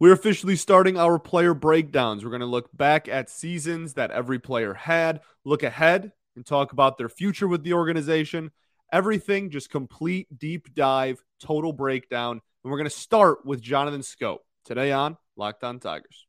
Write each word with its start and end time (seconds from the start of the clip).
We're 0.00 0.14
officially 0.14 0.56
starting 0.56 0.96
our 0.96 1.18
player 1.18 1.52
breakdowns. 1.52 2.24
We're 2.24 2.30
going 2.30 2.40
to 2.40 2.46
look 2.46 2.74
back 2.74 3.06
at 3.06 3.28
seasons 3.28 3.92
that 3.94 4.10
every 4.10 4.38
player 4.38 4.72
had, 4.72 5.20
look 5.44 5.62
ahead, 5.62 6.12
and 6.34 6.46
talk 6.46 6.72
about 6.72 6.96
their 6.96 7.10
future 7.10 7.46
with 7.46 7.64
the 7.64 7.74
organization. 7.74 8.50
Everything, 8.90 9.50
just 9.50 9.68
complete 9.68 10.26
deep 10.38 10.74
dive, 10.74 11.22
total 11.38 11.74
breakdown. 11.74 12.40
And 12.64 12.70
we're 12.70 12.78
going 12.78 12.88
to 12.88 12.96
start 12.96 13.44
with 13.44 13.60
Jonathan 13.60 14.00
Schoop 14.00 14.38
today 14.64 14.90
on 14.90 15.18
Locked 15.36 15.64
On 15.64 15.78
Tigers. 15.78 16.26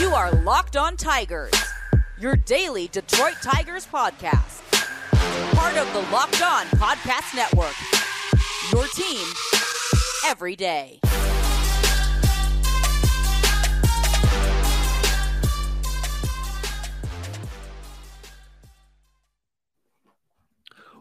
You 0.00 0.08
are 0.08 0.32
Locked 0.42 0.76
On 0.76 0.96
Tigers, 0.96 1.54
your 2.18 2.34
daily 2.34 2.88
Detroit 2.88 3.36
Tigers 3.40 3.86
podcast. 3.86 4.64
Part 5.54 5.76
of 5.76 5.92
the 5.92 6.00
Locked 6.12 6.42
On 6.42 6.66
Podcast 6.76 7.36
Network. 7.36 7.76
Your 8.72 8.88
team 8.88 9.24
every 10.26 10.56
day. 10.56 10.98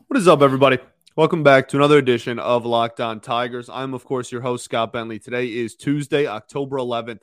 What 0.10 0.18
is 0.18 0.28
up, 0.30 0.42
everybody? 0.42 0.78
Welcome 1.18 1.44
back 1.44 1.68
to 1.68 1.76
another 1.76 1.98
edition 1.98 2.40
of 2.40 2.66
Locked 2.66 3.02
On 3.02 3.20
Tigers. 3.20 3.70
I'm, 3.70 3.94
of 3.94 4.06
course, 4.06 4.32
your 4.32 4.40
host, 4.40 4.64
Scott 4.64 4.94
Bentley. 4.94 5.20
Today 5.20 5.48
is 5.48 5.76
Tuesday, 5.76 6.28
October 6.28 6.78
11th, 6.78 7.20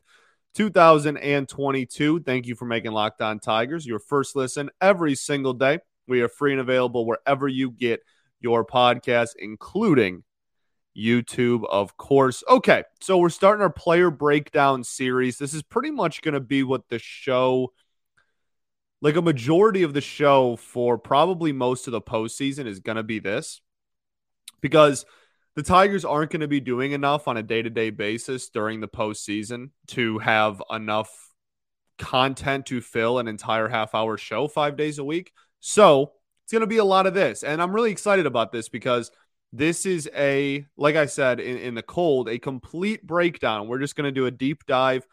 2022. 0.55 2.21
Thank 2.21 2.47
you 2.47 2.55
for 2.55 2.67
making 2.67 2.93
Locked 2.93 3.23
On 3.23 3.41
Tigers 3.41 3.87
your 3.87 4.01
first 4.01 4.37
listen 4.37 4.69
every 4.83 5.15
single 5.15 5.55
day. 5.55 5.79
We 6.07 6.21
are 6.21 6.29
free 6.29 6.53
and 6.53 6.61
available 6.61 7.07
wherever 7.07 7.49
you 7.49 7.71
get 7.71 8.01
your 8.41 8.67
podcast, 8.67 9.31
including 9.39 10.23
YouTube, 10.95 11.65
of 11.71 11.97
course. 11.97 12.45
Okay, 12.51 12.85
so 13.01 13.17
we're 13.17 13.31
starting 13.31 13.63
our 13.63 13.73
player 13.73 14.11
breakdown 14.11 14.85
series. 14.85 15.39
This 15.39 15.55
is 15.55 15.63
pretty 15.63 15.91
much 15.91 16.21
going 16.21 16.35
to 16.35 16.41
be 16.41 16.63
what 16.63 16.87
the 16.91 16.99
show 16.99 17.73
like 19.05 19.17
a 19.17 19.23
majority 19.23 19.83
of 19.83 19.93
the 19.93 20.01
show 20.01 20.57
for 20.57 20.97
probably 20.97 21.53
most 21.53 21.87
of 21.87 21.93
the 21.93 22.01
postseason 22.01 22.67
is 22.67 22.81
going 22.81 22.97
to 22.97 23.03
be 23.03 23.19
this 23.19 23.61
because 24.63 25.05
the 25.57 25.63
Tigers 25.63 26.07
aren't 26.07 26.31
going 26.31 26.41
to 26.41 26.49
be 26.49 26.59
doing 26.59 26.93
enough 26.93 27.29
on 27.29 27.37
a 27.37 27.43
day 27.43 27.61
to 27.61 27.69
day 27.69 27.91
basis 27.91 28.49
during 28.49 28.81
the 28.81 28.89
postseason 28.89 29.69
to 29.89 30.19
have 30.21 30.63
enough 30.71 31.11
content 31.99 32.65
to 32.67 32.81
fill 32.81 33.19
an 33.19 33.29
entire 33.29 33.69
half 33.69 33.95
hour 33.95 34.17
show 34.17 34.49
five 34.49 34.75
days 34.75 34.99
a 34.99 35.05
week. 35.05 35.33
So 35.61 36.13
it's 36.45 36.53
going 36.53 36.61
to 36.61 36.67
be 36.67 36.79
a 36.79 36.85
lot 36.85 37.07
of 37.07 37.13
this. 37.13 37.43
And 37.43 37.61
I'm 37.61 37.75
really 37.75 37.93
excited 37.93 38.25
about 38.25 38.53
this 38.53 38.71
because 38.71 39.11
this 39.53 39.85
is 39.85 40.09
a, 40.17 40.65
like 40.79 40.97
I 40.97 41.05
said 41.05 41.41
in, 41.41 41.59
in 41.59 41.75
the 41.75 41.83
cold, 41.83 42.31
a 42.31 42.39
complete 42.39 43.07
breakdown. 43.07 43.69
We're 43.69 43.81
just 43.81 43.97
going 43.97 44.09
to 44.09 44.13
do 44.13 44.25
a 44.25 44.31
deep 44.31 44.65
dive 44.65 45.07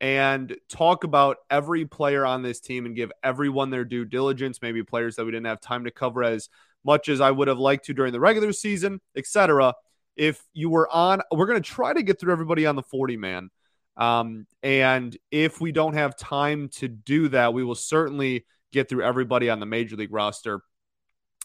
and 0.00 0.54
talk 0.68 1.04
about 1.04 1.38
every 1.50 1.86
player 1.86 2.26
on 2.26 2.42
this 2.42 2.60
team 2.60 2.86
and 2.86 2.94
give 2.94 3.10
everyone 3.22 3.70
their 3.70 3.84
due 3.84 4.04
diligence, 4.04 4.60
maybe 4.60 4.82
players 4.82 5.16
that 5.16 5.24
we 5.24 5.30
didn't 5.30 5.46
have 5.46 5.60
time 5.60 5.84
to 5.84 5.90
cover 5.90 6.22
as 6.22 6.48
much 6.84 7.08
as 7.08 7.20
I 7.20 7.30
would 7.30 7.48
have 7.48 7.58
liked 7.58 7.86
to 7.86 7.94
during 7.94 8.12
the 8.12 8.20
regular 8.20 8.52
season, 8.52 9.00
etc. 9.16 9.74
If 10.16 10.42
you 10.52 10.70
were 10.70 10.88
on, 10.92 11.22
we're 11.32 11.46
going 11.46 11.62
to 11.62 11.68
try 11.68 11.92
to 11.92 12.02
get 12.02 12.20
through 12.20 12.32
everybody 12.32 12.66
on 12.66 12.76
the 12.76 12.82
40 12.82 13.16
man. 13.16 13.50
Um, 13.96 14.46
and 14.62 15.16
if 15.30 15.60
we 15.60 15.72
don't 15.72 15.94
have 15.94 16.16
time 16.16 16.68
to 16.74 16.88
do 16.88 17.28
that, 17.28 17.54
we 17.54 17.64
will 17.64 17.74
certainly 17.74 18.44
get 18.72 18.88
through 18.88 19.02
everybody 19.02 19.48
on 19.48 19.60
the 19.60 19.66
major 19.66 19.96
league 19.96 20.12
roster, 20.12 20.60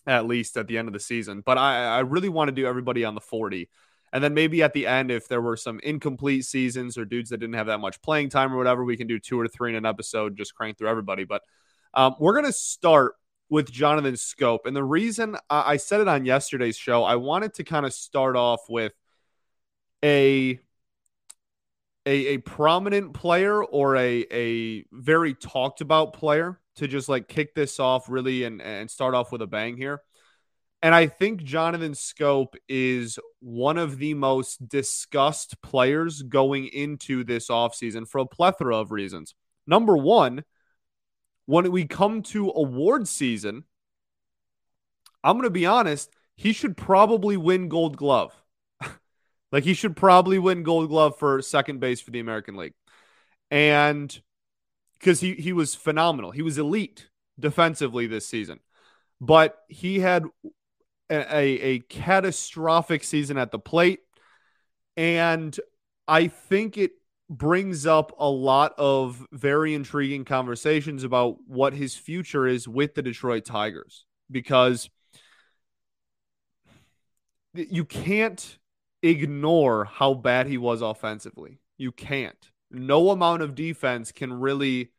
at 0.06 0.26
least 0.26 0.58
at 0.58 0.68
the 0.68 0.78
end 0.78 0.90
of 0.90 0.94
the 0.94 1.00
season. 1.00 1.42
But 1.46 1.58
I, 1.58 1.86
I 1.86 2.00
really 2.00 2.30
want 2.30 2.50
to 2.50 2.54
do 2.54 2.66
everybody 2.66 3.06
on 3.06 3.16
the 3.16 3.22
40. 3.22 3.70
And 4.14 4.24
then 4.24 4.34
maybe 4.34 4.62
at 4.62 4.74
the 4.74 4.88
end, 4.88 5.10
if 5.10 5.28
there 5.28 5.42
were 5.42 5.56
some 5.56 5.80
incomplete 5.84 6.46
seasons 6.46 6.98
or 6.98 7.06
dudes 7.06 7.30
that 7.30 7.38
didn't 7.38 7.56
have 7.56 7.68
that 7.68 7.80
much 7.80 8.02
playing 8.02 8.30
time 8.30 8.54
or 8.54 8.58
whatever, 8.58 8.84
we 8.84 8.98
can 8.98 9.08
do 9.08 9.20
two 9.20 9.40
or 9.40 9.48
three 9.48 9.70
in 9.70 9.76
an 9.76 9.86
episode, 9.86 10.36
just 10.36 10.54
crank 10.54 10.78
through 10.78 10.90
everybody. 10.90 11.24
But 11.24 11.44
um, 11.94 12.16
we're 12.20 12.34
going 12.34 12.46
to 12.46 12.54
start 12.54 13.16
with 13.50 13.72
Jonathan 13.72 14.16
Schoop. 14.16 14.60
And 14.66 14.76
the 14.76 14.84
reason 14.84 15.38
I, 15.50 15.74
I 15.74 15.78
said 15.78 16.02
it 16.02 16.08
on 16.08 16.26
yesterday's 16.26 16.78
show, 16.78 17.04
I 17.04 17.16
wanted 17.16 17.54
to 17.56 17.64
kind 17.64 17.86
of 17.86 17.94
start 17.94 18.36
off 18.36 18.62
with 18.70 18.94
a 20.04 20.60
a, 22.06 22.28
a 22.28 22.38
prominent 22.40 23.14
player 23.14 23.64
or 23.64 23.96
a, 23.96 24.26
a 24.32 24.86
very 24.92 25.36
talked 25.36 25.82
about 25.82 26.14
player 26.14 26.60
to 26.76 26.88
just 26.88 27.10
like 27.10 27.28
kick 27.28 27.54
this 27.54 27.80
off 27.80 28.10
really 28.10 28.44
and, 28.44 28.62
and 28.62 28.90
start 28.90 29.14
off 29.14 29.32
with 29.32 29.42
a 29.42 29.48
bang 29.48 29.78
here. 29.78 30.02
And 30.84 30.96
I 30.96 31.08
think 31.08 31.44
Jonathan 31.44 31.92
Schoop 31.94 32.56
is 32.68 33.20
one 33.40 33.78
of 33.78 34.00
the 34.00 34.16
most 34.16 34.68
discussed 34.68 35.62
players 35.62 36.24
going 36.24 36.68
into 36.68 37.24
this 37.24 37.50
offseason 37.50 38.08
for 38.08 38.20
a 38.20 38.26
plethora 38.26 38.78
of 38.78 38.92
reasons. 38.92 39.36
Number 39.68 39.96
one, 39.96 40.44
when 41.46 41.72
we 41.72 41.86
come 41.86 42.24
to 42.24 42.50
award 42.50 43.08
season, 43.08 43.66
I'm 45.24 45.36
going 45.36 45.44
to 45.44 45.52
be 45.52 45.68
honest, 45.68 46.10
he 46.36 46.52
should 46.52 46.76
probably 46.76 47.38
win 47.38 47.70
gold 47.70 47.96
glove. 47.96 48.34
like 49.52 49.64
he 49.64 49.76
should 49.76 49.96
probably 49.96 50.40
win 50.40 50.64
gold 50.64 50.90
glove 50.90 51.20
for 51.20 51.44
second 51.44 51.80
base 51.80 52.02
for 52.02 52.10
the 52.10 52.20
American 52.20 52.56
League. 52.56 52.74
And 53.52 54.20
because 54.98 55.20
he, 55.20 55.36
he 55.36 55.54
was 55.54 55.76
phenomenal, 55.76 56.32
he 56.32 56.42
was 56.42 56.58
elite 56.58 57.10
defensively 57.40 58.08
this 58.08 58.26
season. 58.26 58.60
But 59.20 59.60
he 59.68 60.00
had 60.00 60.26
a, 61.12 61.60
a 61.60 61.80
catastrophic 61.80 63.04
season 63.04 63.38
at 63.38 63.52
the 63.52 63.60
plate. 63.60 64.00
And 64.98 65.58
I 66.08 66.28
think 66.28 66.78
it 66.78 66.92
brings 67.30 67.86
up 67.86 68.14
a 68.18 68.30
lot 68.30 68.74
of 68.78 69.26
very 69.32 69.74
intriguing 69.74 70.26
conversations 70.26 71.04
about 71.04 71.38
what 71.48 71.74
his 71.74 71.96
future 71.96 72.48
is 72.48 72.68
with 72.68 72.94
the 72.94 73.02
Detroit 73.02 73.46
Tigers 73.46 74.06
because 74.30 74.90
you 77.54 77.86
can't 77.86 78.58
ignore 79.02 79.86
how 79.86 80.14
bad 80.14 80.48
he 80.48 80.58
was 80.58 80.82
offensively. 80.82 81.60
You 81.78 81.92
can't. 81.92 82.52
No 82.70 83.10
amount 83.10 83.42
of 83.42 83.56
defense 83.56 84.12
can 84.12 84.34
really 84.34 84.92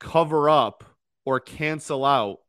cover 0.00 0.48
up 0.48 0.84
or 1.24 1.40
cancel 1.40 2.04
out 2.04 2.40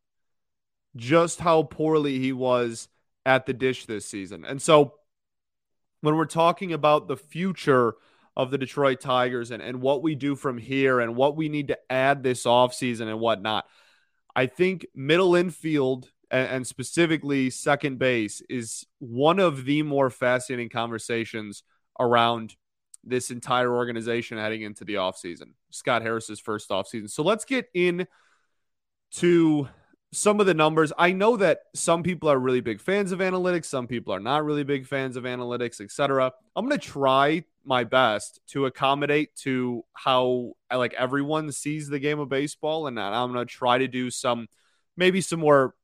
just 0.96 1.40
how 1.40 1.64
poorly 1.64 2.20
he 2.20 2.32
was 2.32 2.88
at 3.26 3.46
the 3.46 3.54
dish 3.54 3.86
this 3.86 4.06
season. 4.06 4.46
And 4.46 4.62
so 4.62 4.96
when 6.02 6.16
we're 6.16 6.26
talking 6.26 6.74
about 6.74 7.08
the 7.08 7.18
future 7.18 7.96
of 8.36 8.52
the 8.52 8.58
Detroit 8.58 9.02
Tigers 9.02 9.52
and, 9.52 9.62
and 9.62 9.82
what 9.82 10.02
we 10.02 10.16
do 10.16 10.36
from 10.36 10.58
here 10.58 11.00
and 11.00 11.16
what 11.16 11.36
we 11.36 11.50
need 11.50 11.68
to 11.68 11.78
add 11.90 12.24
this 12.24 12.44
offseason 12.46 13.08
and 13.08 13.20
whatnot, 13.20 13.66
I 14.36 14.46
think 14.46 14.86
middle 14.96 15.36
infield 15.36 16.10
and, 16.32 16.48
and 16.48 16.68
specifically 16.68 17.50
second 17.50 18.00
base 18.00 18.42
is 18.50 18.86
one 19.00 19.40
of 19.40 19.66
the 19.66 19.84
more 19.84 20.10
fascinating 20.10 20.70
conversations 20.70 21.64
around 22.00 22.56
this 23.04 23.32
entire 23.32 23.74
organization 23.74 24.38
heading 24.38 24.62
into 24.62 24.86
the 24.86 24.96
offseason. 24.96 25.54
Scott 25.72 26.02
Harris's 26.02 26.40
first 26.40 26.70
offseason. 26.70 27.10
So 27.10 27.24
let's 27.24 27.46
get 27.46 27.70
in 27.74 28.08
to 29.16 29.68
some 30.12 30.40
of 30.40 30.46
the 30.46 30.54
numbers. 30.54 30.92
I 30.98 31.12
know 31.12 31.38
that 31.38 31.60
some 31.76 32.04
people 32.04 32.30
are 32.30 32.40
really 32.40 32.62
big 32.62 32.82
fans 32.82 33.12
of 33.12 33.20
analytics, 33.20 33.66
some 33.66 33.88
people 33.88 34.14
are 34.14 34.20
not 34.20 34.44
really 34.44 34.64
big 34.64 34.86
fans 34.86 35.16
of 35.16 35.24
analytics, 35.24 35.82
etc. 35.82 36.32
I'm 36.56 36.68
going 36.68 36.80
to 36.80 36.86
try 36.86 37.44
my 37.66 37.84
best 37.84 38.40
to 38.48 38.66
accommodate 38.66 39.36
to 39.36 39.84
how 39.94 40.54
like 40.74 40.94
everyone 40.94 41.52
sees 41.52 41.88
the 41.88 42.00
game 42.00 42.20
of 42.20 42.30
baseball 42.30 42.88
and 42.88 43.00
I'm 43.00 43.32
going 43.32 43.46
to 43.46 43.52
try 43.52 43.78
to 43.78 43.88
do 43.88 44.10
some 44.10 44.48
maybe 44.98 45.22
some 45.22 45.40
more 45.40 45.76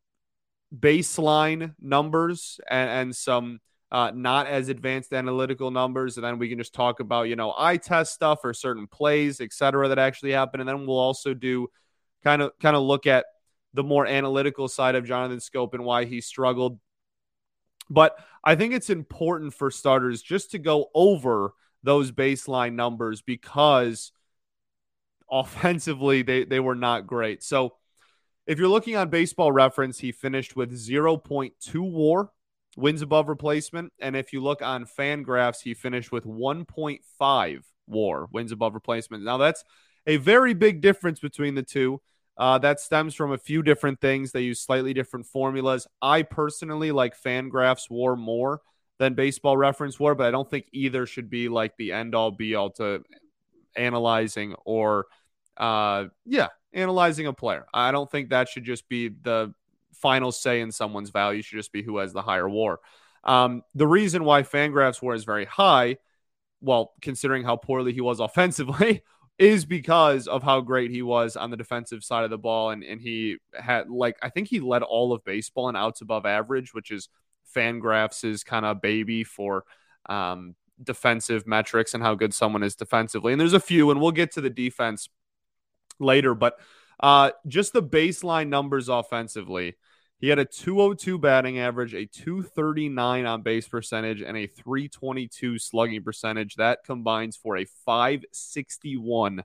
baseline 0.75 1.75
numbers 1.79 2.59
and, 2.69 2.89
and 2.89 3.15
some 3.15 3.59
uh, 3.91 4.11
not 4.15 4.47
as 4.47 4.69
advanced 4.69 5.13
analytical 5.13 5.69
numbers 5.69 6.17
and 6.17 6.25
then 6.25 6.39
we 6.39 6.49
can 6.49 6.57
just 6.57 6.73
talk 6.73 6.99
about 6.99 7.23
you 7.23 7.35
know 7.35 7.53
eye 7.55 7.77
test 7.77 8.13
stuff 8.13 8.39
or 8.43 8.53
certain 8.53 8.87
plays 8.87 9.39
etc 9.39 9.87
that 9.87 9.99
actually 9.99 10.31
happen 10.31 10.59
and 10.59 10.67
then 10.67 10.87
we'll 10.87 10.97
also 10.97 11.33
do 11.33 11.67
kind 12.23 12.41
of 12.41 12.51
kind 12.59 12.75
of 12.75 12.81
look 12.81 13.05
at 13.05 13.25
the 13.75 13.83
more 13.83 14.07
analytical 14.07 14.67
side 14.67 14.95
of 14.95 15.05
Jonathan 15.05 15.39
Schoop 15.39 15.73
and 15.73 15.83
why 15.83 16.05
he 16.05 16.21
struggled. 16.21 16.79
But 17.89 18.17
I 18.43 18.55
think 18.55 18.73
it's 18.73 18.89
important 18.89 19.53
for 19.53 19.69
starters 19.69 20.21
just 20.21 20.51
to 20.51 20.59
go 20.59 20.89
over 20.95 21.53
those 21.83 22.11
baseline 22.11 22.73
numbers 22.73 23.21
because 23.21 24.11
offensively 25.29 26.23
they, 26.23 26.45
they 26.45 26.59
were 26.59 26.75
not 26.75 27.05
great. 27.05 27.43
So 27.43 27.75
if 28.47 28.59
you're 28.59 28.69
looking 28.69 28.95
on 28.95 29.09
baseball 29.09 29.51
reference, 29.51 29.99
he 29.99 30.11
finished 30.11 30.55
with 30.55 30.71
0.2 30.71 31.51
war 31.75 32.31
wins 32.77 33.01
above 33.01 33.29
replacement. 33.29 33.93
And 33.99 34.15
if 34.15 34.33
you 34.33 34.41
look 34.41 34.61
on 34.61 34.85
Fangraphs, 34.85 35.61
he 35.61 35.73
finished 35.73 36.11
with 36.11 36.25
1.5 36.25 37.63
war 37.87 38.27
wins 38.31 38.51
above 38.51 38.73
replacement. 38.73 39.23
Now 39.23 39.37
that's 39.37 39.63
a 40.07 40.17
very 40.17 40.53
big 40.53 40.81
difference 40.81 41.19
between 41.19 41.55
the 41.55 41.63
two. 41.63 42.01
Uh, 42.37 42.57
that 42.59 42.79
stems 42.79 43.15
from 43.15 43.31
a 43.31 43.37
few 43.37 43.63
different 43.63 44.01
things. 44.01 44.31
They 44.31 44.41
use 44.41 44.59
slightly 44.61 44.93
different 44.93 45.25
formulas. 45.25 45.87
I 46.01 46.23
personally 46.23 46.91
like 46.91 47.21
Fangraphs 47.21 47.89
War 47.89 48.15
more. 48.15 48.61
than 48.97 49.13
baseball 49.13 49.57
reference 49.57 49.99
WAR, 49.99 50.15
but 50.15 50.27
I 50.27 50.31
don't 50.31 50.49
think 50.49 50.67
either 50.71 51.05
should 51.05 51.29
be 51.29 51.49
like 51.49 51.75
the 51.77 51.91
end 51.91 52.15
all 52.15 52.31
be 52.31 52.55
all 52.55 52.69
to 52.71 53.03
analyzing 53.75 54.55
or, 54.65 55.07
uh, 55.57 56.05
yeah, 56.25 56.47
analyzing 56.73 57.27
a 57.27 57.33
player. 57.33 57.65
I 57.73 57.91
don't 57.91 58.09
think 58.09 58.29
that 58.29 58.47
should 58.47 58.63
just 58.63 58.87
be 58.87 59.09
the 59.09 59.53
final 59.93 60.31
say 60.31 60.61
in 60.61 60.71
someone's 60.71 61.09
value, 61.09 61.41
should 61.41 61.57
just 61.57 61.73
be 61.73 61.83
who 61.83 61.97
has 61.97 62.13
the 62.13 62.21
higher 62.21 62.47
WAR. 62.47 62.79
Um, 63.23 63.63
the 63.73 63.87
reason 63.87 64.23
why 64.23 64.43
Fangraphs 64.43 65.01
WAR 65.01 65.15
is 65.15 65.25
very 65.25 65.45
high, 65.45 65.97
well, 66.61 66.93
considering 67.01 67.43
how 67.43 67.57
poorly 67.57 67.91
he 67.91 68.01
was 68.01 68.19
offensively, 68.21 69.03
is 69.37 69.65
because 69.65 70.27
of 70.27 70.43
how 70.43 70.61
great 70.61 70.91
he 70.91 71.01
was 71.01 71.35
on 71.35 71.51
the 71.51 71.57
defensive 71.57 72.03
side 72.03 72.23
of 72.23 72.29
the 72.29 72.37
ball. 72.37 72.69
And, 72.69 72.83
and 72.83 73.01
he 73.01 73.37
had, 73.53 73.89
like, 73.89 74.17
I 74.21 74.29
think 74.29 74.47
he 74.47 74.59
led 74.59 74.81
all 74.81 75.11
of 75.11 75.25
baseball 75.25 75.67
in 75.69 75.75
outs 75.75 76.01
above 76.01 76.25
average, 76.25 76.73
which 76.73 76.89
is 76.89 77.09
Fangraphs' 77.55 78.45
kind 78.45 78.65
of 78.65 78.81
baby 78.81 79.23
for 79.23 79.65
um, 80.07 80.55
defensive 80.81 81.45
metrics 81.45 81.93
and 81.93 82.01
how 82.01 82.15
good 82.15 82.33
someone 82.33 82.63
is 82.63 82.75
defensively. 82.75 83.33
And 83.33 83.39
there's 83.39 83.53
a 83.53 83.59
few, 83.59 83.91
and 83.91 83.99
we'll 83.99 84.11
get 84.11 84.31
to 84.33 84.41
the 84.41 84.49
defense 84.49 85.09
later, 85.99 86.33
but 86.33 86.57
uh, 86.99 87.31
just 87.47 87.73
the 87.73 87.83
baseline 87.83 88.47
numbers 88.47 88.87
offensively. 88.89 89.75
He 90.19 90.29
had 90.29 90.39
a 90.39 90.45
202 90.45 91.19
batting 91.19 91.59
average, 91.59 91.93
a 91.93 92.05
239 92.05 93.25
on 93.25 93.41
base 93.41 93.67
percentage, 93.67 94.21
and 94.21 94.37
a 94.37 94.47
322 94.47 95.59
slugging 95.59 96.03
percentage. 96.03 96.55
That 96.55 96.83
combines 96.85 97.35
for 97.35 97.57
a 97.57 97.65
561 97.85 99.43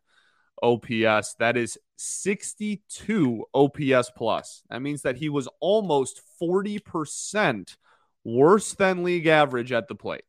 OPS. 0.63 1.35
That 1.39 1.57
is 1.57 1.79
62 1.97 3.45
OPS 3.53 4.11
plus. 4.17 4.63
That 4.71 4.83
means 4.83 5.03
that 5.03 5.17
he 5.17 5.29
was 5.29 5.49
almost 5.61 6.21
40% 6.41 7.77
worse 8.25 8.75
than 8.75 9.03
league 9.03 9.27
average 9.27 9.73
at 9.73 9.89
the 9.89 9.95
plate. 9.95 10.25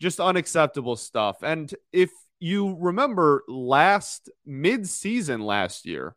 Just 0.00 0.20
unacceptable 0.20 0.96
stuff. 0.96 1.42
And 1.42 1.72
if 1.92 2.10
you 2.40 2.76
remember 2.78 3.42
last 3.48 4.28
mid-season 4.44 5.40
last 5.40 5.86
year, 5.86 6.14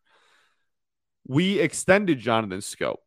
we 1.27 1.59
extended 1.59 2.19
Jonathan's 2.19 2.65
scope, 2.65 3.03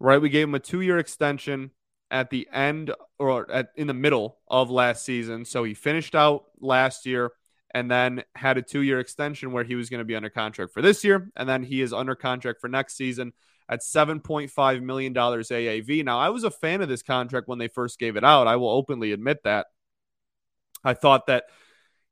right? 0.00 0.20
We 0.20 0.30
gave 0.30 0.48
him 0.48 0.54
a 0.54 0.60
two 0.60 0.80
year 0.80 0.98
extension 0.98 1.70
at 2.10 2.30
the 2.30 2.48
end 2.52 2.92
or 3.18 3.50
at, 3.50 3.68
in 3.76 3.86
the 3.86 3.94
middle 3.94 4.38
of 4.48 4.70
last 4.70 5.04
season. 5.04 5.44
So 5.44 5.64
he 5.64 5.74
finished 5.74 6.14
out 6.14 6.44
last 6.58 7.04
year 7.04 7.32
and 7.74 7.90
then 7.90 8.24
had 8.34 8.56
a 8.56 8.62
two 8.62 8.80
year 8.80 8.98
extension 8.98 9.52
where 9.52 9.64
he 9.64 9.74
was 9.74 9.90
going 9.90 9.98
to 9.98 10.06
be 10.06 10.16
under 10.16 10.30
contract 10.30 10.72
for 10.72 10.80
this 10.80 11.04
year. 11.04 11.30
And 11.36 11.48
then 11.48 11.62
he 11.62 11.82
is 11.82 11.92
under 11.92 12.14
contract 12.14 12.60
for 12.60 12.68
next 12.68 12.96
season 12.96 13.34
at 13.68 13.80
$7.5 13.80 14.82
million 14.82 15.12
AAV. 15.12 16.02
Now, 16.04 16.18
I 16.18 16.30
was 16.30 16.44
a 16.44 16.50
fan 16.50 16.80
of 16.80 16.88
this 16.88 17.02
contract 17.02 17.48
when 17.48 17.58
they 17.58 17.68
first 17.68 17.98
gave 17.98 18.16
it 18.16 18.24
out. 18.24 18.46
I 18.46 18.56
will 18.56 18.70
openly 18.70 19.12
admit 19.12 19.42
that. 19.44 19.66
I 20.82 20.94
thought 20.94 21.26
that 21.26 21.44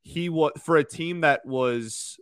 he 0.03 0.29
was 0.29 0.53
for 0.63 0.77
a 0.77 0.85
team 0.85 1.23
that 1.23 1.47
was 1.47 2.21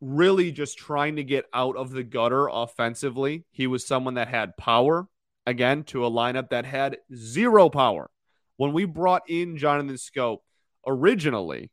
really 0.00 0.50
just 0.52 0.78
trying 0.78 1.16
to 1.16 1.24
get 1.24 1.46
out 1.52 1.76
of 1.76 1.90
the 1.90 2.02
gutter 2.02 2.48
offensively. 2.48 3.44
He 3.50 3.66
was 3.66 3.86
someone 3.86 4.14
that 4.14 4.28
had 4.28 4.56
power, 4.56 5.08
again, 5.46 5.84
to 5.84 6.06
a 6.06 6.10
lineup 6.10 6.50
that 6.50 6.64
had 6.64 6.98
zero 7.14 7.68
power. 7.68 8.10
When 8.56 8.72
we 8.72 8.84
brought 8.84 9.28
in 9.28 9.56
Jonathan 9.56 9.96
Schoop 9.96 10.38
originally, 10.86 11.70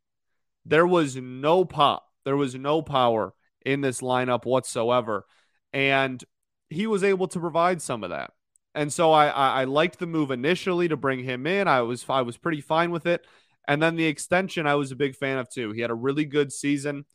there 0.65 0.87
was 0.87 1.15
no 1.15 1.65
pop, 1.65 2.05
there 2.25 2.37
was 2.37 2.55
no 2.55 2.81
power 2.81 3.33
in 3.65 3.81
this 3.81 4.01
lineup 4.01 4.45
whatsoever. 4.45 5.25
And 5.73 6.23
he 6.69 6.87
was 6.87 7.03
able 7.03 7.27
to 7.29 7.39
provide 7.39 7.81
some 7.81 8.03
of 8.03 8.09
that. 8.09 8.31
And 8.75 8.91
so 8.91 9.11
I, 9.11 9.27
I, 9.27 9.61
I 9.61 9.63
liked 9.63 9.99
the 9.99 10.05
move 10.05 10.31
initially 10.31 10.87
to 10.89 10.97
bring 10.97 11.23
him 11.23 11.47
in. 11.47 11.67
I 11.67 11.81
was 11.81 12.05
I 12.07 12.21
was 12.21 12.37
pretty 12.37 12.61
fine 12.61 12.91
with 12.91 13.05
it. 13.05 13.25
And 13.67 13.81
then 13.81 13.95
the 13.95 14.05
extension 14.05 14.67
I 14.67 14.75
was 14.75 14.91
a 14.91 14.95
big 14.95 15.15
fan 15.15 15.37
of 15.37 15.49
too. 15.49 15.71
He 15.71 15.81
had 15.81 15.89
a 15.89 15.95
really 15.95 16.25
good 16.25 16.53
season. 16.53 17.05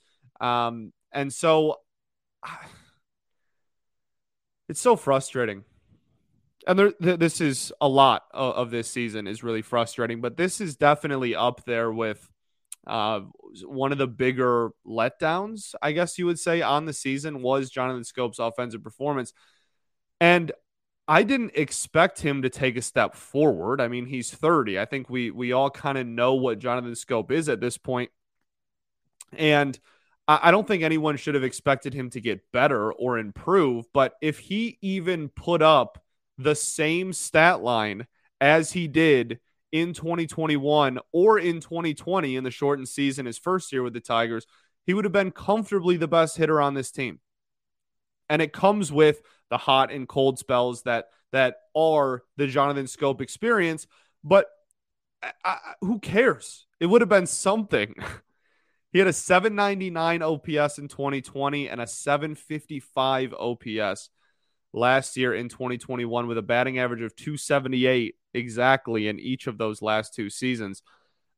Um, 0.41 0.93
and 1.13 1.33
so 1.33 1.81
it's 4.69 4.81
so 4.81 4.97
frustrating. 4.97 5.65
And 6.67 6.79
there, 6.79 6.93
th- 6.93 7.19
this 7.19 7.41
is 7.41 7.73
a 7.81 7.89
lot 7.89 8.23
of, 8.33 8.55
of, 8.55 8.71
this 8.71 8.89
season 8.89 9.27
is 9.27 9.43
really 9.43 9.63
frustrating, 9.63 10.21
but 10.21 10.37
this 10.37 10.61
is 10.61 10.77
definitely 10.77 11.35
up 11.35 11.65
there 11.65 11.91
with 11.91 12.31
uh, 12.87 13.23
one 13.65 13.91
of 13.91 13.99
the 13.99 14.07
bigger 14.07 14.71
letdowns, 14.87 15.75
I 15.83 15.91
guess 15.91 16.19
you 16.19 16.27
would 16.27 16.39
say, 16.39 16.63
on 16.63 16.87
the 16.87 16.93
season 16.93 17.43
was 17.43 17.69
Jonathan 17.69 18.05
Schoop's 18.05 18.39
offensive 18.39 18.83
performance. 18.83 19.33
And 20.21 20.53
I 21.09 21.25
didn't 21.25 21.53
expect 21.57 22.21
him 22.21 22.43
to 22.43 22.51
take 22.51 22.77
a 22.77 22.83
step 22.83 23.17
forward. 23.17 23.81
I 23.81 23.89
mean, 23.89 24.07
he's 24.07 24.31
30. 24.31 24.79
I 24.79 24.85
think 24.85 25.11
we 25.11 25.31
we 25.31 25.53
all 25.53 25.71
kind 25.71 25.99
of 25.99 26.07
know 26.07 26.35
what 26.35 26.61
Jonathan 26.61 26.93
Schoop 26.93 27.31
is 27.31 27.49
at 27.49 27.61
this 27.61 27.77
point. 27.77 28.11
And 29.33 29.79
I 30.29 30.51
don't 30.53 30.67
think 30.67 30.83
anyone 30.83 31.17
should 31.17 31.35
have 31.35 31.43
expected 31.43 31.95
him 31.95 32.11
to 32.11 32.21
get 32.21 32.53
better 32.53 32.93
or 32.93 33.19
improve, 33.19 33.87
but 33.93 34.15
if 34.23 34.39
he 34.39 34.79
even 34.81 35.29
put 35.29 35.63
up 35.63 36.03
the 36.39 36.55
same 36.55 37.13
stat 37.13 37.61
line 37.61 38.07
as 38.41 38.73
he 38.73 38.87
did 38.87 39.41
in 39.73 39.93
2021 39.93 41.01
or 41.13 41.39
in 41.39 41.61
2020 41.61 42.37
in 42.37 42.45
the 42.45 42.51
shortened 42.53 42.89
season, 42.89 43.27
his 43.27 43.39
first 43.39 43.73
year 43.73 43.83
with 43.83 43.95
the 43.95 44.01
Tigers, 44.01 44.47
he 44.87 44.95
would 44.95 45.05
have 45.05 45.13
been 45.13 45.33
comfortably 45.33 45.97
the 45.97 46.09
best 46.09 46.37
hitter 46.37 46.61
on 46.61 46.75
this 46.75 46.93
team. 46.93 47.19
And 48.31 48.41
it 48.41 48.53
comes 48.53 48.93
with 48.93 49.23
the 49.51 49.59
hot 49.59 49.91
and 49.91 50.09
cold 50.09 50.39
spells 50.39 50.83
that 50.83 51.07
that 51.33 51.57
are 51.75 52.23
the 52.37 52.47
Jonathan 52.47 52.85
Schoop 52.85 53.21
experience, 53.21 53.87
but 54.23 54.47
I, 55.23 55.33
I, 55.45 55.59
who 55.81 55.99
cares? 55.99 56.67
It 56.79 56.87
would 56.87 57.01
have 57.01 57.09
been 57.09 57.27
something. 57.27 57.95
He 58.93 58.99
had 58.99 59.09
a 59.09 59.13
799 59.13 60.23
OPS 60.23 60.79
in 60.79 60.89
2020 60.89 61.69
and 61.69 61.81
a 61.81 61.87
755 61.87 63.33
OPS 63.33 64.11
last 64.75 65.17
year 65.17 65.35
in 65.35 65.49
2021 65.49 66.27
with 66.27 66.39
a 66.39 66.43
batting 66.43 66.79
average 66.79 67.03
of 67.03 67.17
278 67.17 68.17
exactly 68.35 69.09
in 69.09 69.19
each 69.19 69.47
of 69.47 69.59
those 69.59 69.83
last 69.83 70.15
two 70.15 70.29
seasons. 70.29 70.83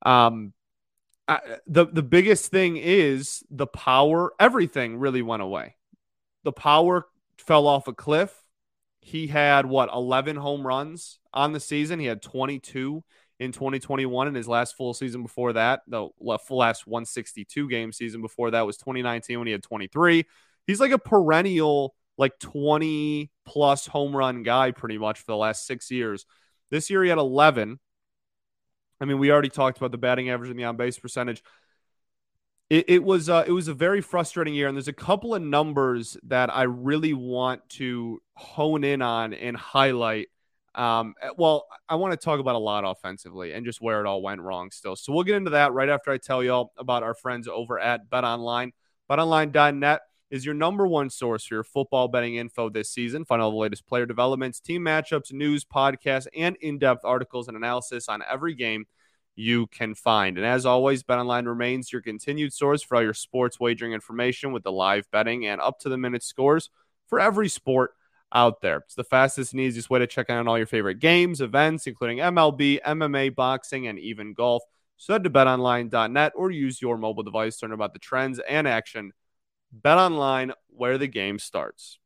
Um, 0.05 0.53
I, 1.27 1.41
the 1.67 1.87
the 1.87 2.03
biggest 2.03 2.51
thing 2.51 2.77
is 2.77 3.43
the 3.51 3.67
power. 3.67 4.33
Everything 4.39 4.99
really 4.99 5.23
went 5.23 5.43
away. 5.43 5.77
The 6.43 6.53
power 6.53 7.07
fell 7.39 7.67
off 7.67 7.89
a 7.89 7.95
cliff. 7.95 8.43
He 9.01 9.27
had 9.27 9.65
what 9.67 9.91
11 9.93 10.37
home 10.37 10.67
runs 10.67 11.19
on 11.33 11.53
the 11.53 11.61
season. 11.61 11.99
He 12.01 12.07
had 12.07 12.23
22 12.23 13.05
in 13.41 13.53
2021 13.53 14.29
in 14.29 14.35
his 14.35 14.49
last 14.49 14.77
full 14.77 14.95
season 14.95 15.23
before 15.23 15.55
that. 15.55 15.83
The 15.89 16.09
last 16.21 16.87
162 16.87 17.69
game 17.69 17.93
season 17.93 18.23
before 18.23 18.53
that 18.53 18.67
was 18.67 18.77
2019 18.77 19.39
when 19.39 19.47
he 19.47 19.53
had 19.53 19.63
23. 19.63 20.25
He's 20.67 20.81
like 20.81 20.93
a 20.93 20.99
perennial 20.99 21.95
like 22.17 22.39
20 22.39 23.31
plus 23.45 23.87
home 23.87 24.17
run 24.17 24.45
guy 24.45 24.71
pretty 24.71 24.99
much 24.99 25.19
for 25.19 25.33
the 25.33 25.37
last 25.37 25.67
6 25.67 25.91
years. 25.91 26.27
This 26.71 26.89
year 26.91 27.03
he 27.03 27.09
had 27.09 27.19
11. 27.19 27.81
I 29.01 29.05
mean, 29.05 29.19
we 29.19 29.31
already 29.31 29.49
talked 29.49 29.79
about 29.79 29.91
the 29.91 29.99
batting 29.99 30.31
average 30.31 30.51
and 30.51 30.59
the 30.59 30.65
on 30.65 30.77
base 30.77 30.99
percentage. 30.99 31.43
It, 32.71 32.87
it 32.89 33.05
was 33.05 33.29
uh, 33.29 33.45
it 33.47 33.53
was 33.53 33.69
a 33.69 33.75
very 33.75 34.01
frustrating 34.01 34.55
year, 34.55 34.69
and 34.69 34.77
there's 34.77 34.89
a 34.89 34.93
couple 34.93 35.35
of 35.35 35.43
numbers 35.43 36.17
that 36.25 36.55
I 36.55 36.63
really 36.63 37.13
want 37.13 37.69
to 37.71 38.23
hone 38.35 38.85
in 38.85 39.03
on 39.03 39.35
and 39.35 39.57
highlight 39.57 40.29
um, 40.75 41.15
eh, 41.21 41.31
well, 41.37 41.67
I 41.89 41.95
want 41.97 42.13
to 42.13 42.17
talk 42.17 42.41
about 42.41 42.55
a 42.55 42.59
lot 42.59 42.85
offensively 42.85 43.53
and 43.53 43.65
just 43.65 43.81
where 43.81 44.01
it 44.01 44.07
all 44.07 44.23
went 44.23 44.41
wrong 44.41 44.71
still. 44.71 44.97
So 44.97 45.13
we'll 45.13 45.25
get 45.25 45.37
into 45.37 45.51
that 45.51 45.73
right 45.73 45.89
after 45.89 46.11
I 46.11 46.19
tell 46.19 46.43
y'all 46.43 46.73
about 46.77 47.03
our 47.03 47.15
friends 47.15 47.49
over 47.49 47.79
at 47.79 48.11
BetOnline. 48.11 48.73
BetOnline.net 49.11 50.01
is 50.31 50.45
your 50.45 50.55
number 50.55 50.87
one 50.87 51.11
source 51.11 51.45
for 51.45 51.55
your 51.55 51.65
football 51.65 52.09
betting 52.09 52.37
info 52.37 52.69
this 52.69 52.91
season. 52.91 53.25
Find 53.25 53.41
all 53.41 53.51
the 53.51 53.57
latest 53.57 53.87
player 53.87 54.07
developments, 54.07 54.59
team 54.59 54.83
matchups, 54.83 55.33
news, 55.33 55.65
podcasts, 55.65 56.27
and 56.37 56.57
in-depth 56.57 57.05
articles 57.05 57.47
and 57.47 57.57
analysis 57.57 58.09
on 58.09 58.23
every 58.29 58.55
game 58.55 58.87
you 59.37 59.67
can 59.69 59.95
find. 59.95 60.37
And 60.39 60.47
as 60.47 60.65
always, 60.67 61.03
BetOnline 61.03 61.47
remains 61.47 61.93
your 61.93 62.03
continued 62.03 62.53
source 62.53 62.83
for 62.83 62.97
all 62.97 63.03
your 63.03 63.15
sports 63.15 63.61
wagering 63.61 63.93
information 63.93 64.53
with 64.53 64.63
the 64.63 64.73
live 64.73 65.11
betting 65.11 65.47
and 65.47 65.61
up 65.61 65.79
to 65.81 65.89
the 65.89 65.99
minute 65.99 66.23
scores 66.23 66.71
for 67.07 67.21
every 67.21 67.49
sport 67.49 67.95
out 68.33 68.61
there. 68.61 68.79
It's 68.79 68.95
the 68.95 69.05
fastest 69.05 69.53
and 69.53 69.61
easiest 69.61 69.91
way 69.91 69.99
to 70.01 70.07
check 70.07 70.31
out 70.31 70.47
all 70.47 70.59
your 70.59 70.67
favorite 70.67 70.99
games, 70.99 71.41
events, 71.41 71.87
including 71.87 72.19
MLB, 72.19 72.81
MMA, 72.83 73.35
boxing, 73.35 73.87
and 73.87 73.99
even 73.99 74.35
golf. 74.35 74.63
So 74.97 75.13
head 75.13 75.25
to 75.25 75.31
betonline.net 75.31 76.33
or 76.37 76.51
use 76.51 76.81
your 76.81 76.97
mobile 76.97 77.23
device 77.23 77.59
to 77.59 77.67
learn 77.67 77.73
about 77.73 77.93
the 77.93 77.99
trends 77.99 78.39
and 78.39 78.67
action. 78.69 79.13
Bet 79.73 79.99
online 79.99 80.53
where 80.69 80.99
the 80.99 81.09
game 81.09 81.39
starts. 81.39 81.99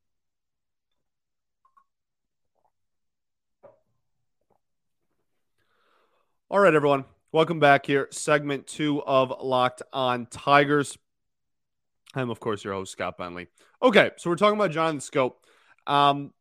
All 6.50 6.60
right, 6.60 6.72
everyone. 6.72 7.04
Welcome 7.30 7.60
back 7.60 7.84
here. 7.84 8.08
Segment 8.10 8.66
two 8.66 9.02
of 9.02 9.30
Locked 9.42 9.82
on 9.92 10.24
Tigers. 10.26 10.96
I'm, 12.14 12.30
of 12.30 12.40
course, 12.40 12.64
your 12.64 12.72
host, 12.72 12.92
Scott 12.92 13.18
Bentley. 13.18 13.48
Okay, 13.82 14.12
so 14.16 14.30
we're 14.30 14.36
talking 14.36 14.58
about 14.58 14.70
Jonathan 14.70 15.00
Schoop. 15.00 15.34
Um, 15.88 16.32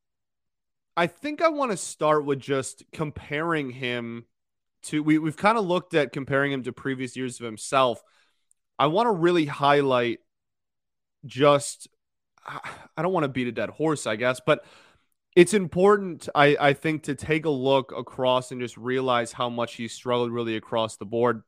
I 0.96 1.08
think 1.08 1.42
I 1.42 1.50
want 1.50 1.72
to 1.72 1.78
start 1.78 2.26
with 2.26 2.40
just 2.40 2.84
comparing 2.92 3.72
him 3.72 4.26
to 4.84 5.02
we 5.02 5.18
we've 5.18 5.38
kind 5.38 5.58
of 5.58 5.66
looked 5.66 5.94
at 5.94 6.12
comparing 6.12 6.52
him 6.52 6.64
to 6.64 6.72
previous 6.72 7.16
years 7.16 7.40
of 7.40 7.46
himself. 7.46 8.02
I 8.78 8.88
want 8.88 9.08
to 9.08 9.12
really 9.12 9.46
highlight 9.46 10.20
just 11.26 11.88
I 12.46 13.02
don't 13.02 13.14
want 13.14 13.26
to 13.26 13.30
beat 13.30 13.48
a 13.48 13.52
dead 13.52 13.70
horse, 13.70 14.08
I 14.08 14.16
guess, 14.16 14.40
but 14.46 14.64
it's 15.36 15.54
important, 15.54 16.30
I, 16.34 16.58
I 16.60 16.74
think, 16.74 17.04
to 17.04 17.16
take 17.16 17.46
a 17.46 17.50
look 17.50 17.94
across 17.96 18.52
and 18.52 18.60
just 18.60 18.78
realize 18.78 19.32
how 19.32 19.50
much 19.50 19.76
he 19.76 19.88
struggled 19.88 20.32
really 20.32 20.56
across 20.56 20.98
the 20.98 21.06
board. 21.06 21.44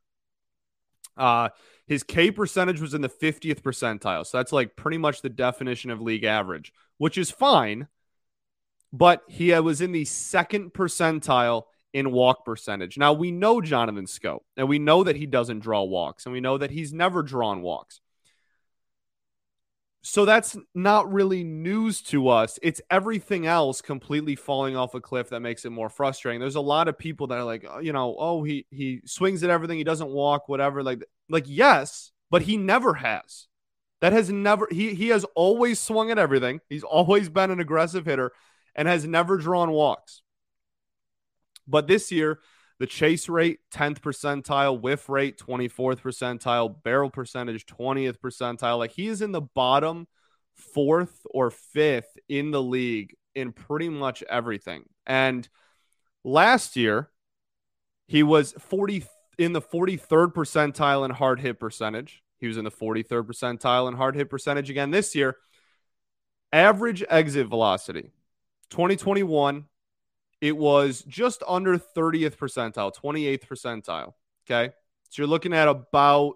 Uh, 1.18 1.50
his 1.89 2.03
K 2.03 2.29
percentage 2.29 2.79
was 2.79 2.93
in 2.93 3.01
the 3.01 3.10
50th 3.10 3.62
percentile. 3.62 4.24
So 4.24 4.38
that's 4.38 4.51
like 4.51 4.75
pretty 4.75 5.00
much 5.00 5.24
the 5.24 5.29
definition 5.29 5.89
of 5.89 6.00
league 6.00 6.24
average, 6.24 6.72
which 7.00 7.17
is 7.17 7.31
fine. 7.31 7.88
But 8.93 9.24
he 9.27 9.53
uh, 9.53 9.63
was 9.63 9.81
in 9.81 9.91
the 9.91 10.05
second 10.05 10.72
percentile 10.72 11.63
in 11.91 12.12
walk 12.12 12.46
percentage. 12.46 13.00
Now, 13.00 13.13
we 13.13 13.31
know 13.31 13.60
Jonathan 13.60 14.05
Schoop, 14.05 14.41
and 14.55 14.69
we 14.69 14.77
know 14.77 15.03
that 15.03 15.15
he 15.15 15.25
doesn't 15.25 15.62
draw 15.62 15.81
walks, 15.81 16.27
and 16.27 16.34
we 16.34 16.41
know 16.41 16.60
that 16.60 16.69
he's 16.69 16.93
never 16.93 17.24
drawn 17.24 17.63
walks. 17.63 18.01
So 20.03 20.25
that's 20.25 20.55
not 20.75 21.12
really 21.12 21.43
news 21.43 22.01
to 22.03 22.29
us. 22.29 22.60
It's 22.62 22.81
everything 22.91 23.48
else 23.48 23.81
completely 23.81 24.36
falling 24.36 24.75
off 24.77 24.93
a 24.93 25.01
cliff 25.01 25.29
that 25.29 25.39
makes 25.39 25.65
it 25.65 25.72
more 25.72 25.89
frustrating. 25.89 26.39
There's 26.39 26.53
a 26.53 26.62
lot 26.62 26.88
of 26.88 27.00
people 27.00 27.27
that 27.27 27.39
are 27.39 27.43
like, 27.43 27.65
oh, 27.67 27.79
you 27.79 27.93
know, 27.93 28.15
oh, 28.17 28.43
he 28.43 28.67
he 28.69 29.01
swings 29.05 29.43
at 29.43 29.50
everything, 29.50 29.79
he 29.79 29.84
doesn't 29.84 30.10
walk, 30.10 30.48
whatever. 30.48 30.84
Like, 30.84 31.03
like 31.30 31.46
yes, 31.48 32.12
but 32.30 32.44
he 32.44 32.58
never 32.58 32.96
has. 32.96 33.48
That 34.02 34.14
has 34.14 34.30
never 34.30 34.68
he 34.72 34.94
he 34.94 35.10
has 35.10 35.26
always 35.36 35.80
swung 35.80 36.12
at 36.12 36.18
everything. 36.18 36.62
He's 36.70 36.84
always 36.84 37.30
been 37.30 37.52
an 37.52 37.60
aggressive 37.60 38.06
hitter 38.06 38.32
and 38.76 38.88
has 38.88 39.06
never 39.06 39.38
drawn 39.38 39.72
walks. 39.72 40.22
But 41.68 41.88
this 41.88 42.12
year, 42.12 42.40
the 42.80 42.88
chase 42.88 43.28
rate, 43.28 43.60
10th 43.74 44.00
percentile, 44.00 44.80
whiff 44.82 45.10
rate, 45.10 45.38
24th 45.38 46.02
percentile, 46.02 46.82
barrel 46.82 47.10
percentage, 47.10 47.66
20th 47.66 48.18
percentile. 48.20 48.78
Like 48.78 48.92
he 48.92 49.08
is 49.08 49.22
in 49.22 49.34
the 49.34 49.42
bottom 49.42 50.08
fourth 50.56 51.22
or 51.30 51.52
fifth 51.52 52.18
in 52.28 52.52
the 52.52 52.62
league 52.62 53.16
in 53.36 53.52
pretty 53.52 53.90
much 53.90 54.24
everything. 54.24 54.84
And 55.06 55.48
last 56.24 56.76
year, 56.76 57.10
he 58.08 58.24
was 58.24 58.54
40 58.54 59.04
in 59.39 59.53
the 59.53 59.62
43rd 59.62 60.34
percentile 60.34 61.05
in 61.05 61.12
hard 61.12 61.39
hit 61.39 61.60
percentage. 61.60 62.22
He 62.38 62.48
was 62.48 62.58
in 62.58 62.65
the 62.65 62.72
43rd 62.72 63.24
percentile 63.24 63.88
in 63.88 63.96
hard 63.96 64.15
hit 64.15 64.29
percentage 64.29 64.69
again 64.69 64.91
this 64.91 65.15
year. 65.15 65.38
Average 66.51 67.03
exit 67.10 67.48
velocity 67.48 68.12
2021 68.69 69.65
it 70.41 70.55
was 70.55 71.01
just 71.01 71.43
under 71.48 71.77
30th 71.77 72.38
percentile, 72.38 72.96
28th 72.96 73.48
percentile. 73.48 74.13
Okay. 74.50 74.74
So 75.10 75.22
you're 75.22 75.27
looking 75.27 75.53
at 75.53 75.67
about 75.67 76.36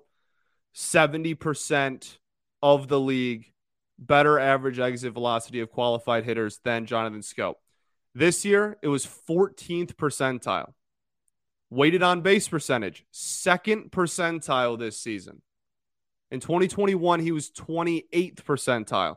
70% 0.75 2.17
of 2.61 2.87
the 2.87 2.99
league 2.99 3.53
better 3.97 4.39
average 4.39 4.79
exit 4.79 5.13
velocity 5.13 5.59
of 5.59 5.71
qualified 5.71 6.25
hitters 6.25 6.59
than 6.63 6.85
Jonathan 6.85 7.21
Schoop. 7.21 7.55
This 8.15 8.43
year, 8.43 8.77
it 8.81 8.87
was 8.87 9.05
14th 9.05 9.93
percentile. 9.93 10.73
Weighted 11.73 12.03
on 12.03 12.21
base 12.21 12.47
percentage, 12.47 13.03
second 13.09 13.91
percentile 13.91 14.77
this 14.77 14.95
season. 14.95 15.41
In 16.29 16.39
2021, 16.39 17.19
he 17.19 17.31
was 17.31 17.49
28th 17.49 18.43
percentile. 18.43 19.15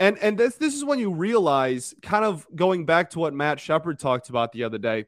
And 0.00 0.18
and 0.18 0.36
this 0.36 0.56
this 0.56 0.74
is 0.74 0.84
when 0.84 0.98
you 0.98 1.12
realize, 1.12 1.94
kind 2.02 2.24
of 2.24 2.44
going 2.56 2.86
back 2.86 3.10
to 3.10 3.20
what 3.20 3.34
Matt 3.34 3.60
Shepard 3.60 4.00
talked 4.00 4.30
about 4.30 4.50
the 4.50 4.64
other 4.64 4.78
day. 4.78 5.04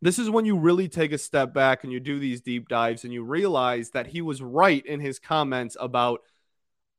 This 0.00 0.20
is 0.20 0.30
when 0.30 0.44
you 0.44 0.56
really 0.56 0.86
take 0.86 1.10
a 1.10 1.18
step 1.18 1.52
back 1.52 1.82
and 1.82 1.92
you 1.92 1.98
do 1.98 2.20
these 2.20 2.40
deep 2.40 2.68
dives 2.68 3.02
and 3.02 3.12
you 3.12 3.24
realize 3.24 3.90
that 3.90 4.06
he 4.06 4.22
was 4.22 4.40
right 4.40 4.86
in 4.86 5.00
his 5.00 5.18
comments 5.18 5.76
about 5.80 6.20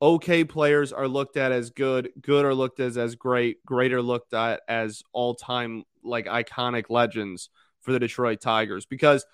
okay 0.02 0.44
players 0.44 0.92
are 0.92 1.08
looked 1.08 1.38
at 1.38 1.50
as 1.50 1.70
good, 1.70 2.10
good 2.20 2.44
are 2.44 2.54
looked 2.54 2.78
as 2.78 2.98
as 2.98 3.14
great, 3.14 3.64
great 3.64 3.94
are 3.94 4.02
looked 4.02 4.34
at 4.34 4.60
as 4.68 5.02
all-time 5.14 5.84
like 6.04 6.26
iconic 6.26 6.90
legends 6.90 7.48
for 7.88 7.92
the 7.92 7.98
Detroit 7.98 8.38
Tigers 8.42 8.84
because 8.84 9.24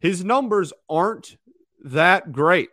his 0.00 0.22
numbers 0.22 0.74
aren't 0.90 1.38
that 1.84 2.30
great 2.30 2.68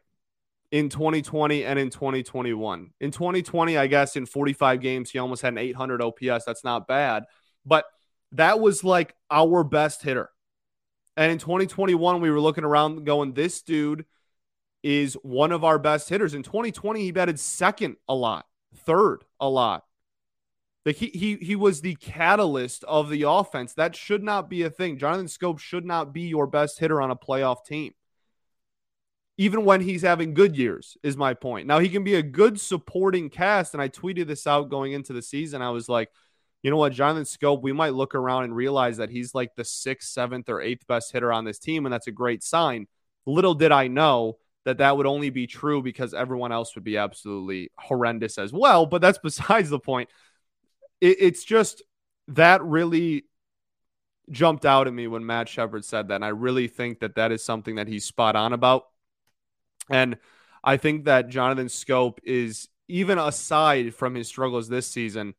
in 0.69 0.89
2020 0.89 1.63
and 1.63 1.79
in 1.79 1.89
2021. 1.89 2.91
In 2.99 3.11
2020, 3.11 3.77
I 3.77 3.87
guess 3.87 4.17
in 4.17 4.25
45 4.25 4.81
games, 4.81 5.09
he 5.09 5.19
almost 5.19 5.41
had 5.41 5.53
an 5.53 5.59
800 5.59 6.01
OPS. 6.01 6.43
That's 6.45 6.65
not 6.65 6.89
bad, 6.89 7.23
but 7.65 7.85
that 8.33 8.59
was 8.59 8.83
like 8.83 9.15
our 9.31 9.63
best 9.63 10.03
hitter. 10.03 10.29
And 11.15 11.31
in 11.31 11.37
2021, 11.37 12.19
we 12.19 12.29
were 12.29 12.41
looking 12.41 12.65
around 12.65 13.05
going, 13.05 13.31
this 13.31 13.61
dude 13.61 14.03
is 14.83 15.13
one 15.23 15.53
of 15.53 15.63
our 15.63 15.79
best 15.79 16.09
hitters. 16.09 16.33
In 16.33 16.43
2020, 16.43 17.01
he 17.01 17.11
batted 17.11 17.39
second 17.39 17.95
a 18.09 18.13
lot, 18.13 18.45
third 18.75 19.23
a 19.39 19.47
lot. 19.47 19.85
Like 20.87 20.95
he, 20.95 21.07
he, 21.07 21.35
he 21.35 21.55
was 21.55 21.81
the 21.81 21.93
catalyst 21.95 22.83
of 22.85 23.11
the 23.11 23.23
offense. 23.23 23.75
That 23.75 23.95
should 23.95 24.23
not 24.23 24.49
be 24.49 24.63
a 24.63 24.71
thing. 24.71 24.97
Jonathan 24.97 25.27
Schoop 25.27 25.59
should 25.59 25.85
not 25.85 26.13
be 26.13 26.21
your 26.21 26.47
best 26.47 26.79
hitter 26.79 26.99
on 26.99 27.11
a 27.11 27.15
playoff 27.15 27.63
team 27.63 27.93
even 29.37 29.65
when 29.65 29.81
he's 29.81 30.01
having 30.01 30.33
good 30.33 30.57
years, 30.57 30.97
is 31.03 31.15
my 31.15 31.33
point. 31.33 31.67
Now, 31.67 31.77
he 31.79 31.89
can 31.89 32.03
be 32.03 32.15
a 32.15 32.23
good 32.23 32.59
supporting 32.59 33.29
cast. 33.29 33.73
And 33.73 33.81
I 33.81 33.87
tweeted 33.87 34.25
this 34.25 34.47
out 34.47 34.69
going 34.69 34.93
into 34.93 35.13
the 35.13 35.21
season. 35.21 35.61
I 35.61 35.69
was 35.69 35.87
like, 35.87 36.09
you 36.63 36.71
know 36.71 36.77
what, 36.77 36.91
Jonathan 36.91 37.23
Schoop, 37.23 37.61
we 37.61 37.71
might 37.71 37.93
look 37.93 38.15
around 38.15 38.45
and 38.45 38.55
realize 38.55 38.97
that 38.97 39.11
he's 39.11 39.35
like 39.35 39.55
the 39.55 39.63
sixth, 39.63 40.09
seventh, 40.09 40.49
or 40.49 40.59
eighth 40.59 40.87
best 40.87 41.11
hitter 41.11 41.31
on 41.31 41.45
this 41.45 41.59
team. 41.59 41.85
And 41.85 41.93
that's 41.93 42.07
a 42.07 42.11
great 42.11 42.43
sign. 42.43 42.87
Little 43.27 43.53
did 43.53 43.71
I 43.71 43.87
know 43.87 44.37
that 44.65 44.79
that 44.79 44.97
would 44.97 45.05
only 45.05 45.29
be 45.29 45.45
true 45.45 45.83
because 45.83 46.15
everyone 46.15 46.51
else 46.51 46.73
would 46.73 46.83
be 46.83 46.97
absolutely 46.97 47.69
horrendous 47.77 48.39
as 48.39 48.51
well. 48.51 48.87
But 48.87 49.01
that's 49.01 49.19
besides 49.23 49.69
the 49.69 49.79
point. 49.79 50.09
It, 51.01 51.17
it's 51.19 51.43
just 51.43 51.81
that 52.29 52.63
really 52.63 53.25
jumped 54.29 54.65
out 54.65 54.87
at 54.87 54.93
me 54.93 55.07
when 55.07 55.25
Matt 55.25 55.49
Shepard 55.49 55.85
said 55.85 56.09
that. 56.09 56.15
And 56.15 56.25
I 56.25 56.29
really 56.29 56.67
think 56.67 56.99
that 56.99 57.15
that 57.15 57.31
is 57.31 57.43
something 57.43 57.75
that 57.75 57.87
he's 57.87 58.05
spot 58.05 58.35
on 58.35 58.53
about. 58.53 58.85
And 59.89 60.17
I 60.63 60.77
think 60.77 61.05
that 61.05 61.29
Jonathan 61.29 61.67
Schoop 61.67 62.17
is, 62.23 62.67
even 62.87 63.17
aside 63.17 63.95
from 63.95 64.15
his 64.15 64.27
struggles 64.27 64.67
this 64.67 64.87
season, 64.87 65.33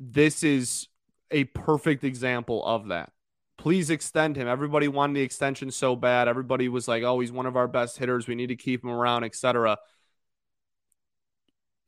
this 0.00 0.42
is 0.42 0.88
a 1.30 1.44
perfect 1.44 2.04
example 2.04 2.64
of 2.64 2.88
that. 2.88 3.12
Please 3.58 3.90
extend 3.90 4.36
him. 4.36 4.48
Everybody 4.48 4.88
wanted 4.88 5.14
the 5.14 5.22
extension 5.22 5.70
so 5.70 5.94
bad. 5.94 6.26
Everybody 6.26 6.68
was 6.68 6.88
like, 6.88 7.04
"Oh, 7.04 7.20
he's 7.20 7.30
one 7.30 7.46
of 7.46 7.56
our 7.56 7.68
best 7.68 7.98
hitters. 7.98 8.26
We 8.26 8.34
need 8.34 8.48
to 8.48 8.56
keep 8.56 8.82
him 8.82 8.90
around, 8.90 9.24
etc." 9.24 9.78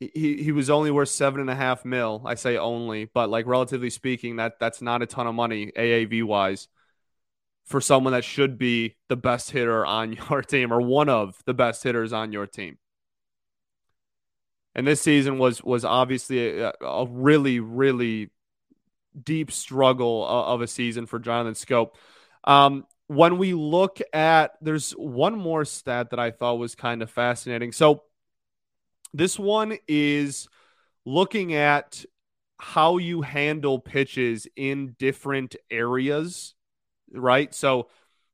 He 0.00 0.42
he 0.42 0.52
was 0.52 0.70
only 0.70 0.90
worth 0.90 1.08
seven 1.08 1.40
and 1.40 1.50
a 1.50 1.54
half 1.54 1.84
mil. 1.84 2.22
I 2.26 2.34
say 2.34 2.56
only, 2.56 3.06
but 3.06 3.30
like 3.30 3.46
relatively 3.46 3.90
speaking, 3.90 4.36
that 4.36 4.58
that's 4.58 4.82
not 4.82 5.02
a 5.02 5.06
ton 5.06 5.26
of 5.26 5.34
money 5.34 5.72
AAV 5.76 6.24
wise 6.24 6.68
for 7.64 7.80
someone 7.80 8.12
that 8.12 8.24
should 8.24 8.58
be 8.58 8.96
the 9.08 9.16
best 9.16 9.50
hitter 9.50 9.86
on 9.86 10.12
your 10.30 10.42
team 10.42 10.72
or 10.72 10.80
one 10.80 11.08
of 11.08 11.36
the 11.46 11.54
best 11.54 11.82
hitters 11.82 12.12
on 12.12 12.32
your 12.32 12.46
team. 12.46 12.78
And 14.74 14.86
this 14.86 15.00
season 15.00 15.38
was 15.38 15.62
was 15.62 15.84
obviously 15.84 16.60
a, 16.60 16.72
a 16.80 17.06
really 17.06 17.60
really 17.60 18.30
deep 19.22 19.52
struggle 19.52 20.26
of 20.26 20.60
a 20.60 20.66
season 20.66 21.06
for 21.06 21.18
Jonathan 21.20 21.54
Schoop. 21.54 21.90
Um, 22.42 22.84
when 23.06 23.38
we 23.38 23.54
look 23.54 24.00
at, 24.12 24.52
there's 24.60 24.92
one 24.92 25.38
more 25.38 25.64
stat 25.64 26.10
that 26.10 26.18
I 26.18 26.30
thought 26.30 26.58
was 26.58 26.74
kind 26.74 27.02
of 27.02 27.10
fascinating. 27.10 27.72
So 27.72 28.02
this 29.14 29.38
one 29.38 29.78
is 29.88 30.48
looking 31.06 31.54
at 31.54 32.04
how 32.58 32.98
you 32.98 33.22
handle 33.22 33.78
pitches 33.78 34.46
in 34.56 34.94
different 34.98 35.56
areas 35.70 36.54
right? 37.14 37.54
So 37.54 37.88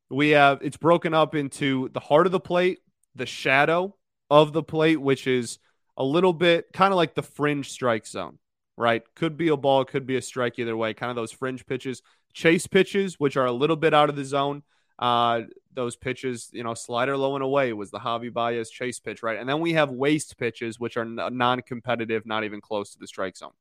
we 0.08 0.30
have 0.30 0.60
it's 0.62 0.76
broken 0.76 1.14
up 1.14 1.34
into 1.34 1.88
the 1.92 2.00
heart 2.00 2.26
of 2.26 2.32
the 2.32 2.40
plate, 2.40 2.78
the 3.14 3.26
shadow 3.26 3.96
of 4.28 4.52
the 4.52 4.62
plate, 4.62 5.00
which 5.00 5.26
is 5.26 5.58
a 5.96 6.04
little 6.04 6.32
bit 6.32 6.72
kind 6.72 6.92
of 6.92 6.96
like 6.96 7.14
the 7.14 7.22
fringe 7.22 7.70
strike 7.70 8.06
zone, 8.06 8.38
right? 8.76 9.02
Could 9.14 9.36
be 9.36 9.48
a 9.48 9.56
ball, 9.56 9.84
could 9.84 10.06
be 10.06 10.16
a 10.16 10.22
strike 10.22 10.58
either 10.58 10.76
way, 10.76 10.94
kind 10.94 11.10
of 11.10 11.16
those 11.16 11.32
fringe 11.32 11.66
pitches, 11.66 12.02
chase 12.32 12.66
pitches, 12.66 13.18
which 13.18 13.36
are 13.36 13.46
a 13.46 13.52
little 13.52 13.76
bit 13.76 13.94
out 13.94 14.08
of 14.08 14.16
the 14.16 14.24
zone. 14.24 14.62
Uh, 15.00 15.42
those 15.72 15.96
pitches, 15.96 16.50
you 16.52 16.62
know, 16.62 16.74
slider 16.74 17.16
low 17.16 17.34
and 17.34 17.42
away 17.42 17.72
was 17.72 17.90
the 17.90 17.98
Javi 17.98 18.32
Baez 18.32 18.70
chase 18.70 19.00
pitch, 19.00 19.22
right? 19.22 19.38
And 19.38 19.48
then 19.48 19.60
we 19.60 19.72
have 19.72 19.90
waste 19.90 20.36
pitches, 20.36 20.78
which 20.78 20.96
are 20.96 21.04
non 21.04 21.62
competitive, 21.62 22.26
not 22.26 22.44
even 22.44 22.60
close 22.60 22.92
to 22.92 22.98
the 22.98 23.06
strike 23.06 23.36
zone. 23.36 23.52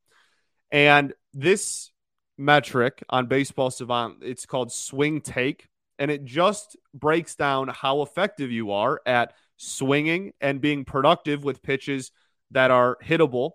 And 0.72 1.14
this 1.34 1.92
metric 2.40 3.04
on 3.10 3.28
Baseball 3.28 3.70
Savant. 3.70 4.18
It's 4.24 4.46
called 4.46 4.72
swing 4.72 5.22
take, 5.22 5.68
and 6.00 6.10
it 6.10 6.24
just 6.24 6.78
breaks 6.94 7.36
down 7.36 7.68
how 7.68 8.02
effective 8.02 8.50
you 8.50 8.72
are 8.72 9.02
at 9.06 9.34
swinging 9.58 10.32
and 10.40 10.62
being 10.62 10.86
productive 10.86 11.44
with 11.44 11.62
pitches 11.62 12.12
that 12.52 12.72
are 12.72 12.98
hittable 13.04 13.52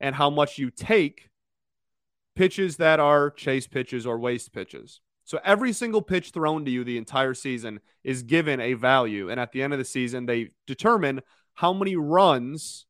and 0.00 0.14
how 0.14 0.30
much 0.30 0.58
you 0.58 0.70
take 0.70 1.28
pitches 2.34 2.78
that 2.78 2.98
are 2.98 3.30
chase 3.30 3.66
pitches 3.66 4.06
or 4.06 4.18
waste 4.18 4.52
pitches. 4.52 5.00
So 5.32 5.40
every 5.42 5.72
single 5.72 6.02
pitch 6.02 6.32
thrown 6.32 6.66
to 6.66 6.70
you 6.70 6.84
the 6.84 6.98
entire 6.98 7.32
season 7.32 7.80
is 8.04 8.22
given 8.22 8.60
a 8.60 8.74
value. 8.74 9.30
And 9.30 9.40
at 9.40 9.50
the 9.50 9.62
end 9.62 9.72
of 9.72 9.78
the 9.78 9.84
season, 9.86 10.26
they 10.26 10.50
determine 10.66 11.22
how 11.54 11.72
many 11.72 11.96
runs 11.96 12.84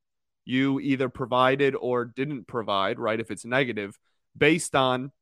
you 0.45 0.81
either 0.81 1.09
provided 1.09 1.77
or 1.77 2.05
didn't 2.05 2.49
provide, 2.49 2.99
right? 2.99 3.21
If 3.21 3.31
it's 3.31 3.45
negative, 3.45 3.97
based 4.37 4.75
on 4.75 5.13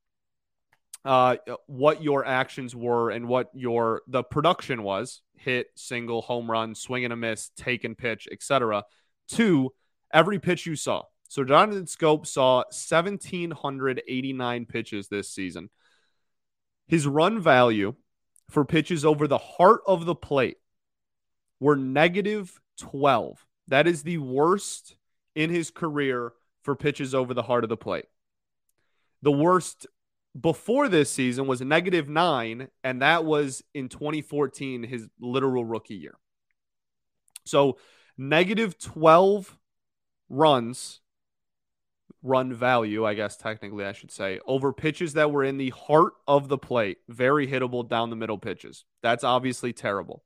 uh, 1.05 1.37
what 1.67 2.03
your 2.03 2.25
actions 2.25 2.75
were 2.75 3.11
and 3.11 3.29
what 3.29 3.51
your 3.53 4.01
the 4.09 4.23
production 4.23 4.83
was 4.83 5.21
hit 5.35 5.67
single 5.75 6.23
home 6.23 6.51
run 6.51 6.75
swing 6.75 7.05
and 7.05 7.13
a 7.13 7.17
miss 7.17 7.51
take 7.55 7.85
and 7.85 7.99
pitch 7.99 8.29
etc 8.33 8.85
to 9.29 9.71
every 10.13 10.39
pitch 10.39 10.67
you 10.67 10.77
saw 10.77 11.03
so 11.27 11.43
jonathan 11.43 11.87
schoop 11.87 12.27
saw 12.27 12.57
1789 12.69 14.67
pitches 14.67 15.09
this 15.09 15.31
season 15.31 15.71
his 16.91 17.07
run 17.07 17.41
value 17.41 17.95
for 18.49 18.65
pitches 18.65 19.05
over 19.05 19.27
the 19.27 19.39
heart 19.39 19.81
of 19.87 20.05
the 20.05 20.15
plate 20.15 20.59
were 21.59 21.77
negative 21.77 22.61
12 22.79 23.47
that 23.69 23.87
is 23.87 24.03
the 24.03 24.19
worst 24.19 24.97
in 25.35 25.51
his 25.51 25.71
career 25.71 26.33
for 26.63 26.75
pitches 26.75 27.15
over 27.15 27.33
the 27.33 27.43
heart 27.43 27.65
of 27.65 27.71
the 27.71 27.77
plate 27.77 28.07
the 29.23 29.33
worst 29.33 29.87
before 30.39 30.89
this 30.89 31.11
season 31.11 31.47
was 31.47 31.61
negative 31.61 32.09
nine, 32.09 32.69
and 32.85 33.03
that 33.03 33.25
was 33.25 33.63
in 33.75 33.89
2014, 33.89 34.83
his 34.85 35.09
literal 35.21 35.65
rookie 35.65 35.97
year. 35.97 36.15
So 37.45 37.79
negative 38.17 38.79
12 38.79 39.57
runs, 40.29 41.00
run 42.23 42.53
value, 42.53 43.07
I 43.07 43.15
guess 43.15 43.37
technically 43.37 43.85
I 43.85 43.93
should 43.93 44.11
say, 44.11 44.41
over 44.47 44.73
pitches 44.73 45.15
that 45.15 45.31
were 45.33 45.45
in 45.45 45.57
the 45.57 45.71
heart 45.71 46.13
of 46.29 46.49
the 46.49 46.59
plate, 46.59 46.99
very 47.09 47.47
hittable 47.47 47.89
down 47.89 48.11
the 48.11 48.17
middle 48.17 48.39
pitches. 48.39 48.85
That's 49.03 49.25
obviously 49.25 49.73
terrible. 49.73 50.23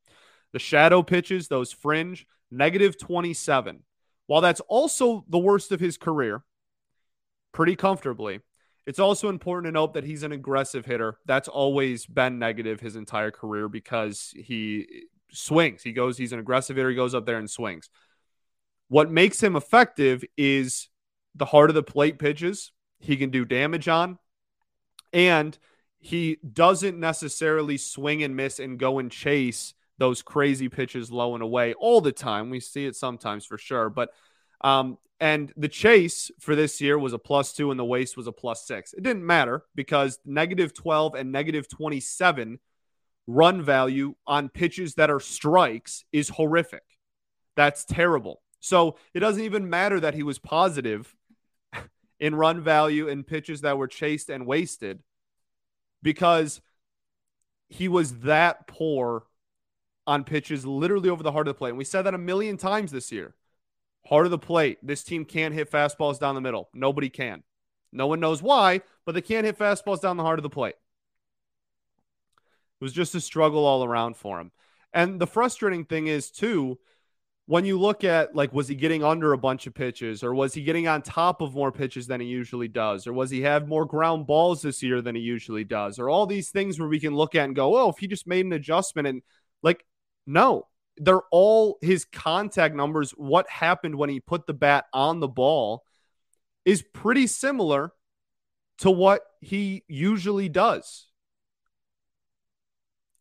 The 0.53 0.59
shadow 0.59 1.03
pitches, 1.03 1.49
those 1.49 1.73
fringe, 1.73 2.27
negative 2.51 2.99
27. 2.99 3.81
While 4.27 4.41
that's 4.41 4.61
also 4.61 5.25
the 5.29 5.39
worst 5.39 5.73
of 5.73 5.81
his 5.81 5.97
career, 5.97 6.45
pretty 7.53 7.77
comfortably, 7.77 8.41
it's 8.87 8.99
also 8.99 9.29
important 9.29 9.67
to 9.67 9.73
note 9.73 9.95
that 9.95 10.05
he's 10.05 10.23
an 10.23 10.33
aggressive 10.33 10.85
hitter. 10.85 11.19
That's 11.27 11.49
always 11.49 12.07
been 12.07 12.39
negative 12.39 12.81
his 12.81 12.97
entire 12.97 13.31
career 13.31 13.69
because 13.69 14.33
he 14.37 15.05
swings. 15.31 15.83
He 15.83 15.93
goes, 15.93 16.19
he's 16.19 16.33
an 16.33 16.39
aggressive 16.39 16.77
hitter. 16.77 16.91
He 16.91 16.97
goes 16.97 17.15
up 17.15 17.27
there 17.27 17.39
and 17.39 17.51
swings. 17.51 17.89
What 18.89 19.11
makes 19.11 19.43
him 19.43 19.57
effective 19.57 20.25
is 20.37 20.89
the 21.35 21.45
heart 21.47 21.71
of 21.71 21.75
the 21.75 21.83
plate 21.83 22.19
pitches 22.19 22.73
he 22.99 23.17
can 23.17 23.31
do 23.31 23.45
damage 23.45 23.89
on. 23.89 24.19
And 25.13 25.57
he 25.99 26.39
doesn't 26.53 26.99
necessarily 26.99 27.77
swing 27.77 28.23
and 28.23 28.37
miss 28.37 28.59
and 28.59 28.79
go 28.79 28.99
and 28.99 29.11
chase 29.11 29.75
those 29.99 30.23
crazy 30.23 30.69
pitches 30.69 31.11
low 31.11 31.35
and 31.35 31.43
away 31.43 31.75
all 31.75 32.01
the 32.01 32.13
time. 32.13 32.51
We 32.51 32.61
see 32.61 32.85
it 32.87 32.97
sometimes 32.97 33.47
for 33.47 33.59
sure. 33.59 33.89
But 33.89 34.11
um, 34.61 34.99
and 35.21 35.53
the 35.57 35.69
chase 35.69 36.31
for 36.41 36.57
this 36.57 36.81
year 36.81 36.99
was 36.99 37.13
a 37.13 37.19
plus 37.19 37.53
two, 37.53 37.71
and 37.71 37.79
the 37.79 37.85
waste 37.85 38.17
was 38.17 38.27
a 38.27 38.33
plus 38.33 38.67
six. 38.67 38.93
It 38.93 39.03
didn't 39.03 39.25
matter 39.25 39.63
because 39.75 40.19
negative 40.25 40.75
12 40.75 41.15
and 41.15 41.31
negative 41.31 41.69
27 41.69 42.59
run 43.27 43.63
value 43.63 44.15
on 44.27 44.49
pitches 44.49 44.97
that 44.97 45.11
are 45.11 45.21
strikes 45.21 46.05
is 46.13 46.29
horrific. 46.29 46.83
That's 47.57 47.85
terrible. 47.85 48.43
So 48.61 48.97
it 49.13 49.21
doesn't 49.21 49.43
even 49.43 49.71
matter 49.71 50.01
that 50.01 50.15
he 50.15 50.23
was 50.23 50.39
positive 50.39 51.15
in 52.25 52.35
run 52.35 52.59
value 52.59 53.07
in 53.07 53.23
pitches 53.23 53.61
that 53.61 53.77
were 53.77 53.87
chased 53.87 54.31
and 54.31 54.47
wasted 54.47 55.03
because 56.03 56.63
he 57.69 57.87
was 57.87 58.21
that 58.21 58.67
poor 58.67 59.25
on 60.07 60.25
pitches 60.25 60.65
literally 60.65 61.11
over 61.11 61.23
the 61.23 61.33
heart 61.33 61.47
of 61.47 61.55
the 61.55 61.59
plate. 61.59 61.69
And 61.69 61.79
we 61.79 61.85
said 61.85 62.01
that 62.07 62.15
a 62.15 62.19
million 62.19 62.57
times 62.57 62.93
this 62.93 63.13
year. 63.13 63.35
Heart 64.07 64.25
of 64.25 64.31
the 64.31 64.39
plate. 64.39 64.79
This 64.83 65.05
team 65.05 65.27
can't 65.27 65.53
hit 65.53 65.71
fastballs 65.71 66.19
down 66.19 66.35
the 66.35 66.41
middle. 66.41 66.71
Nobody 66.73 67.11
can. 67.11 67.43
No 67.93 68.07
one 68.07 68.21
knows 68.21 68.43
why, 68.43 68.81
but 69.05 69.15
they 69.15 69.21
can't 69.21 69.45
hit 69.45 69.59
fastballs 69.59 70.01
down 70.01 70.17
the 70.17 70.23
heart 70.23 70.39
of 70.39 70.45
the 70.45 70.49
plate. 70.49 70.77
It 72.81 72.85
was 72.85 72.95
just 72.95 73.15
a 73.15 73.21
struggle 73.21 73.67
all 73.67 73.85
around 73.85 74.17
for 74.17 74.41
him. 74.41 74.51
And 74.95 75.21
the 75.21 75.27
frustrating 75.27 75.85
thing 75.85 76.07
is, 76.07 76.31
too, 76.31 76.79
when 77.47 77.65
you 77.67 77.79
look 77.79 78.05
at 78.05 78.35
like, 78.35 78.55
was 78.55 78.69
he 78.69 78.75
getting 78.75 79.05
under 79.05 79.33
a 79.33 79.39
bunch 79.39 79.67
of 79.67 79.75
pitches 79.75 80.23
or 80.23 80.35
was 80.35 80.55
he 80.55 80.63
getting 80.63 80.89
on 80.89 81.03
top 81.03 81.43
of 81.43 81.55
more 81.55 81.71
pitches 81.71 82.07
than 82.07 82.21
he 82.21 82.27
usually 82.27 82.69
does? 82.69 83.07
Or 83.07 83.13
was 83.13 83.31
he 83.31 83.43
have 83.43 83.69
more 83.69 83.85
ground 83.85 84.27
balls 84.27 84.63
this 84.63 84.83
year 84.83 85.03
than 85.03 85.15
he 85.15 85.21
usually 85.21 85.65
does? 85.65 85.99
Or 85.99 86.09
all 86.09 86.27
these 86.27 86.51
things 86.51 86.79
where 86.79 86.89
we 86.89 87.01
can 87.01 87.15
look 87.15 87.35
at 87.35 87.45
and 87.45 87.55
go, 87.55 87.77
oh, 87.77 87.91
if 87.91 87.99
he 87.99 88.07
just 88.07 88.27
made 88.27 88.47
an 88.47 88.55
adjustment 88.55 89.07
and 89.07 89.23
like, 89.63 89.85
no, 90.27 90.69
they're 90.97 91.23
all 91.31 91.77
his 91.83 92.07
contact 92.07 92.75
numbers. 92.75 93.11
What 93.11 93.49
happened 93.51 93.97
when 93.97 94.09
he 94.09 94.21
put 94.21 94.47
the 94.47 94.55
bat 94.55 94.87
on 94.95 95.21
the 95.21 95.29
ball 95.29 95.85
is 96.65 96.83
pretty 96.95 97.27
similar 97.27 97.93
to 98.79 98.91
what 98.91 99.21
he 99.41 99.85
usually 99.87 100.49
does. 100.49 101.09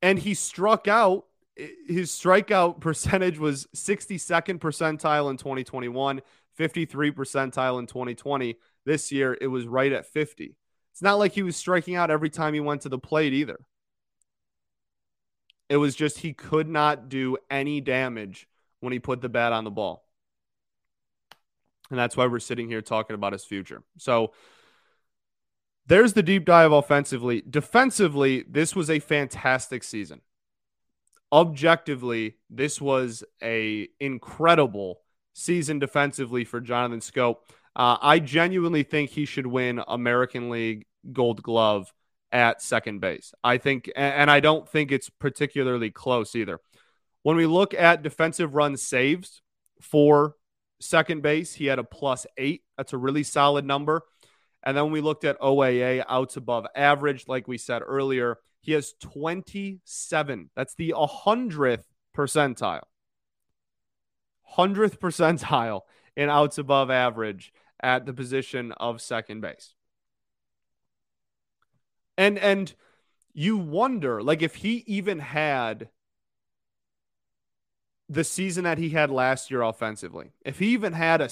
And 0.01 0.17
he 0.17 0.33
struck 0.33 0.87
out, 0.87 1.25
his 1.55 2.11
strikeout 2.11 2.79
percentage 2.79 3.37
was 3.37 3.67
62nd 3.75 4.59
percentile 4.59 5.29
in 5.29 5.37
2021, 5.37 6.21
53 6.55 7.11
percentile 7.11 7.79
in 7.79 7.87
2020. 7.87 8.55
This 8.85 9.11
year, 9.11 9.37
it 9.39 9.47
was 9.47 9.67
right 9.67 9.91
at 9.91 10.05
50. 10.05 10.55
It's 10.91 11.01
not 11.01 11.19
like 11.19 11.33
he 11.33 11.43
was 11.43 11.55
striking 11.55 11.95
out 11.95 12.11
every 12.11 12.29
time 12.29 12.53
he 12.53 12.59
went 12.59 12.81
to 12.81 12.89
the 12.89 12.99
plate 12.99 13.33
either. 13.33 13.59
It 15.69 15.77
was 15.77 15.95
just 15.95 16.19
he 16.19 16.33
could 16.33 16.67
not 16.67 17.09
do 17.09 17.37
any 17.49 17.81
damage 17.81 18.47
when 18.79 18.93
he 18.93 18.99
put 18.99 19.21
the 19.21 19.29
bat 19.29 19.53
on 19.53 19.63
the 19.63 19.71
ball. 19.71 20.05
And 21.89 21.97
that's 21.97 22.17
why 22.17 22.27
we're 22.27 22.39
sitting 22.39 22.67
here 22.67 22.81
talking 22.81 23.13
about 23.13 23.33
his 23.33 23.45
future. 23.45 23.83
So 23.97 24.33
there's 25.85 26.13
the 26.13 26.23
deep 26.23 26.45
dive 26.45 26.71
offensively. 26.71 27.43
Defensively, 27.47 28.43
this 28.47 28.75
was 28.75 28.89
a 28.89 28.99
fantastic 28.99 29.83
season. 29.83 30.21
Objectively, 31.33 32.37
this 32.51 32.79
was 32.79 33.23
a 33.41 33.89
incredible 33.99 34.99
season 35.33 35.79
defensively 35.79 36.45
for 36.45 36.61
Jonathan 36.61 36.99
Schoop. 36.99 37.37
Uh, 37.75 37.97
I 37.99 38.19
genuinely 38.19 38.83
think 38.83 39.09
he 39.09 39.25
should 39.25 39.47
win 39.47 39.81
American 39.87 40.51
League 40.51 40.85
Gold 41.11 41.41
Glove 41.41 41.91
at 42.31 42.61
second 42.61 43.01
base. 43.01 43.33
I 43.43 43.57
think, 43.57 43.91
and 43.95 44.29
I 44.29 44.41
don't 44.41 44.69
think 44.69 44.91
it's 44.91 45.09
particularly 45.09 45.89
close 45.89 46.35
either. 46.35 46.59
When 47.23 47.35
we 47.35 47.47
look 47.47 47.73
at 47.73 48.03
defensive 48.03 48.53
run 48.53 48.77
saves 48.77 49.41
for 49.81 50.35
second 50.81 51.23
base, 51.23 51.55
he 51.55 51.65
had 51.65 51.79
a 51.79 51.83
plus 51.83 52.27
eight. 52.37 52.61
That's 52.77 52.93
a 52.93 52.97
really 52.97 53.23
solid 53.23 53.65
number. 53.65 54.03
And 54.63 54.77
then 54.77 54.91
we 54.91 55.01
looked 55.01 55.25
at 55.25 55.39
OAA 55.39 56.03
outs 56.07 56.37
above 56.37 56.65
average, 56.75 57.27
like 57.27 57.47
we 57.47 57.57
said 57.57 57.81
earlier, 57.85 58.37
he 58.61 58.71
has 58.71 58.93
27. 59.01 60.49
That's 60.55 60.75
the 60.75 60.93
100th 60.97 61.83
percentile. 62.15 62.83
100th 64.57 64.99
percentile 64.99 65.81
in 66.15 66.29
outs 66.29 66.57
above 66.57 66.89
average 66.89 67.51
at 67.81 68.05
the 68.05 68.13
position 68.13 68.71
of 68.73 69.01
second 69.01 69.41
base. 69.41 69.73
And 72.17 72.37
and 72.37 72.73
you 73.33 73.57
wonder 73.57 74.21
like 74.21 74.41
if 74.41 74.55
he 74.55 74.83
even 74.85 75.19
had 75.19 75.89
the 78.07 78.23
season 78.23 78.63
that 78.65 78.77
he 78.77 78.89
had 78.89 79.09
last 79.09 79.49
year 79.49 79.61
offensively. 79.61 80.31
If 80.45 80.59
he 80.59 80.67
even 80.67 80.93
had 80.93 81.19
a 81.19 81.29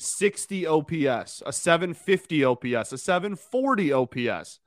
760 0.00 0.66
OPS, 0.66 1.42
a 1.44 1.52
750 1.52 2.44
OPS, 2.44 2.92
a 2.92 2.98
740 2.98 3.92
OPS, 3.92 4.60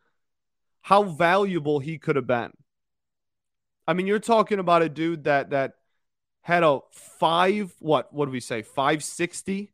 how 0.82 1.04
valuable 1.04 1.80
he 1.80 1.98
could 1.98 2.16
have 2.16 2.28
been. 2.28 2.52
I 3.88 3.94
mean, 3.94 4.06
you're 4.06 4.20
talking 4.20 4.60
about 4.60 4.84
a 4.84 4.90
dude 4.90 5.24
that 5.24 5.50
that 5.50 5.74
had 6.42 6.64
a 6.64 6.82
5 6.92 7.74
what 7.80 8.14
what 8.14 8.26
do 8.26 8.32
we 8.32 8.40
say? 8.40 8.62
560 8.62 9.74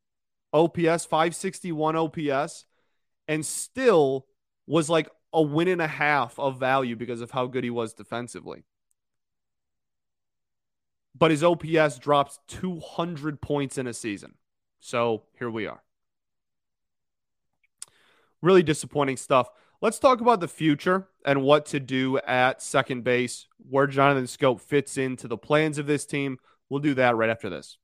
OPS, 0.54 1.06
561 1.06 1.96
OPS 1.96 2.66
and 3.28 3.46
still 3.46 4.26
was 4.66 4.90
like 4.90 5.10
a 5.34 5.42
win 5.42 5.68
and 5.68 5.82
a 5.82 5.88
half 5.88 6.40
of 6.40 6.60
value 6.60 6.96
because 6.96 7.22
of 7.22 7.32
how 7.32 7.48
good 7.48 7.64
he 7.64 7.70
was 7.70 7.94
defensively. 7.94 8.64
But 11.16 11.32
his 11.32 11.44
OPS 11.44 12.00
drops 12.00 12.40
200 12.48 13.42
points 13.42 13.78
in 13.78 13.88
a 13.88 13.94
season. 13.94 14.36
So 14.80 15.24
here 15.38 15.50
we 15.50 15.68
are. 15.68 15.84
Really 18.42 18.64
disappointing 18.64 19.18
stuff. 19.18 19.50
Let's 19.82 20.00
talk 20.00 20.22
about 20.22 20.40
the 20.40 20.48
future 20.48 21.08
and 21.26 21.42
what 21.42 21.66
to 21.68 21.80
do 21.80 22.18
at 22.20 22.62
second 22.62 23.04
base, 23.04 23.48
where 23.70 23.88
Jonathan 23.88 24.26
Schoop 24.26 24.62
fits 24.62 24.98
into 24.98 25.28
the 25.28 25.38
plans 25.38 25.78
of 25.78 25.88
this 25.88 26.06
team. 26.06 26.38
We'll 26.70 26.82
do 26.82 26.94
that 26.96 27.16
right 27.16 27.30
after 27.30 27.50
this. 27.50 27.78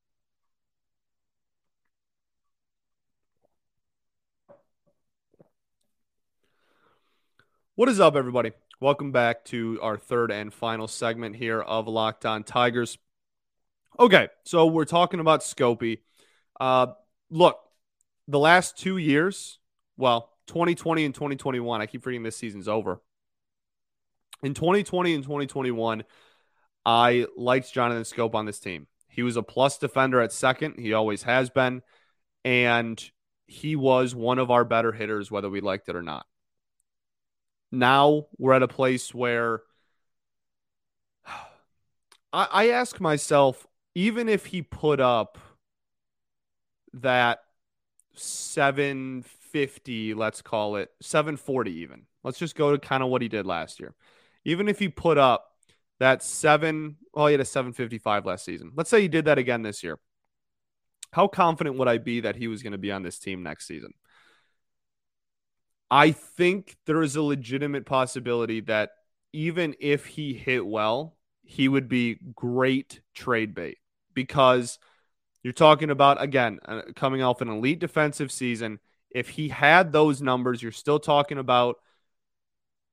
What 7.76 7.90
is 7.90 8.00
up, 8.00 8.16
everybody? 8.16 8.54
Welcome 8.80 9.12
back 9.12 9.44
to 9.46 9.80
our 9.82 9.98
third 9.98 10.32
and 10.32 10.54
final 10.54 10.88
segment 10.88 11.36
here 11.36 11.62
of 11.62 11.88
Locked 11.90 12.26
On 12.26 12.44
Tigers. 12.44 12.98
Okay, 14.00 14.30
so 14.44 14.66
we're 14.66 14.86
talking 14.86 15.20
about 15.20 15.42
Scopey. 15.42 16.00
Uh, 16.60 16.88
look, 17.30 17.60
the 18.28 18.40
last 18.40 18.78
two 18.78 18.98
years, 18.98 19.60
well, 19.98 20.32
2020 20.48 21.06
and 21.06 21.14
2021, 21.14 21.82
I 21.82 21.86
keep 21.86 22.04
forgetting 22.04 22.24
this 22.24 22.38
season's 22.38 22.68
over. 22.68 23.02
In 24.44 24.54
2020 24.54 25.16
and 25.16 25.24
2021, 25.24 26.04
I 26.86 27.26
liked 27.36 27.74
Jonathan 27.74 28.04
Schoop 28.04 28.36
on 28.36 28.46
this 28.46 28.60
team. 28.60 28.88
He 29.10 29.24
was 29.24 29.38
a 29.38 29.44
plus 29.44 29.78
defender 29.78 30.22
at 30.22 30.32
second. 30.32 30.78
He 30.78 30.94
always 30.94 31.24
has 31.24 31.50
been. 31.50 31.82
And 32.44 33.04
he 33.48 33.76
was 33.76 34.14
one 34.14 34.40
of 34.40 34.52
our 34.52 34.64
better 34.64 34.92
hitters, 34.92 35.32
whether 35.32 35.50
we 35.50 35.62
liked 35.62 35.90
it 35.90 35.96
or 35.96 36.02
not. 36.02 36.26
Now 37.72 38.28
we're 38.38 38.54
at 38.54 38.64
a 38.64 38.68
place 38.68 39.14
where 39.14 39.62
I, 42.34 42.48
I 42.52 42.70
ask 42.70 43.00
myself, 43.00 43.66
even 43.96 44.30
if 44.30 44.48
he 44.48 44.62
put 44.62 45.00
up 45.00 45.38
that 47.02 47.40
750, 48.14 50.14
let's 50.14 50.42
call 50.42 50.78
it 50.78 50.90
740, 51.02 51.72
even, 51.72 52.04
let's 52.24 52.40
just 52.40 52.56
go 52.56 52.72
to 52.72 52.80
kind 52.80 53.04
of 53.04 53.10
what 53.10 53.22
he 53.22 53.28
did 53.28 53.46
last 53.46 53.80
year. 53.80 53.94
Even 54.44 54.68
if 54.68 54.80
he 54.80 54.90
put 54.90 55.18
up 55.18 55.52
that 56.00 56.24
seven, 56.24 56.98
well, 57.14 57.28
he 57.28 57.34
had 57.34 57.42
a 57.42 57.46
755 57.46 58.26
last 58.26 58.46
season. 58.46 58.72
Let's 58.76 58.90
say 58.90 59.02
he 59.02 59.08
did 59.08 59.26
that 59.26 59.38
again 59.38 59.62
this 59.62 59.84
year. 59.84 60.00
How 61.12 61.28
confident 61.28 61.78
would 61.78 61.88
I 61.88 61.98
be 61.98 62.22
that 62.22 62.36
he 62.36 62.48
was 62.48 62.62
going 62.62 62.74
to 62.74 62.78
be 62.78 62.92
on 62.92 63.04
this 63.04 63.20
team 63.20 63.44
next 63.44 63.68
season? 63.68 63.94
I 65.90 66.12
think 66.12 66.76
there 66.86 67.02
is 67.02 67.16
a 67.16 67.22
legitimate 67.22 67.86
possibility 67.86 68.62
that 68.62 68.92
even 69.32 69.76
if 69.80 70.06
he 70.06 70.34
hit 70.34 70.66
well, 70.66 71.16
he 71.44 71.68
would 71.68 71.88
be 71.88 72.18
great 72.34 73.02
trade 73.14 73.54
bait 73.54 73.78
because 74.14 74.80
you're 75.46 75.54
talking 75.54 75.92
about, 75.92 76.20
again, 76.20 76.58
uh, 76.66 76.82
coming 76.96 77.22
off 77.22 77.40
an 77.40 77.50
elite 77.50 77.78
defensive 77.78 78.32
season. 78.32 78.80
If 79.12 79.30
he 79.30 79.50
had 79.50 79.92
those 79.92 80.20
numbers, 80.20 80.64
you're 80.64 80.72
still 80.72 80.98
talking 80.98 81.38
about 81.38 81.76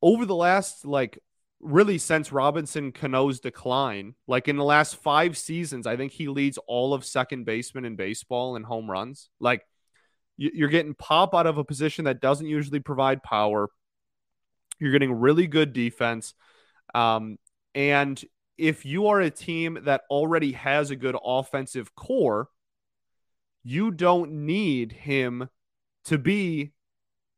over 0.03 0.27
the 0.27 0.35
last, 0.35 0.85
like, 0.85 1.19
really 1.61 1.97
since 1.97 2.31
Robinson 2.31 2.93
Cano's 2.93 3.41
decline, 3.41 4.17
like 4.27 4.49
in 4.49 4.59
the 4.59 4.65
last 4.65 4.97
five 4.97 5.39
seasons, 5.39 5.87
I 5.87 5.97
think 5.97 6.13
he 6.13 6.29
leads 6.29 6.59
all 6.67 6.93
of 6.93 7.07
second 7.07 7.47
baseman 7.47 7.87
in 7.87 7.97
baseball 7.97 8.55
in 8.57 8.65
home 8.65 8.91
runs. 8.91 9.31
Like, 9.41 9.67
you're 10.37 10.69
getting 10.69 10.93
pop 10.93 11.35
out 11.35 11.47
of 11.47 11.57
a 11.57 11.65
position 11.65 12.05
that 12.05 12.21
doesn't 12.21 12.45
usually 12.45 12.81
provide 12.81 13.23
power. 13.23 13.71
You're 14.79 14.93
getting 14.93 15.15
really 15.15 15.47
good 15.47 15.73
defense. 15.73 16.35
Um, 16.95 17.39
and 17.75 18.23
if 18.59 18.85
you 18.85 19.09
are 19.09 19.21
a 19.21 19.31
team 19.31 19.79
that 19.83 20.03
already 20.11 20.53
has 20.53 20.91
a 20.91 20.97
good 20.97 21.17
offensive 21.25 21.95
core, 21.95 22.49
you 23.65 23.91
don't 23.91 24.33
need 24.47 24.93
him 24.93 25.49
to 26.05 26.19
be 26.19 26.73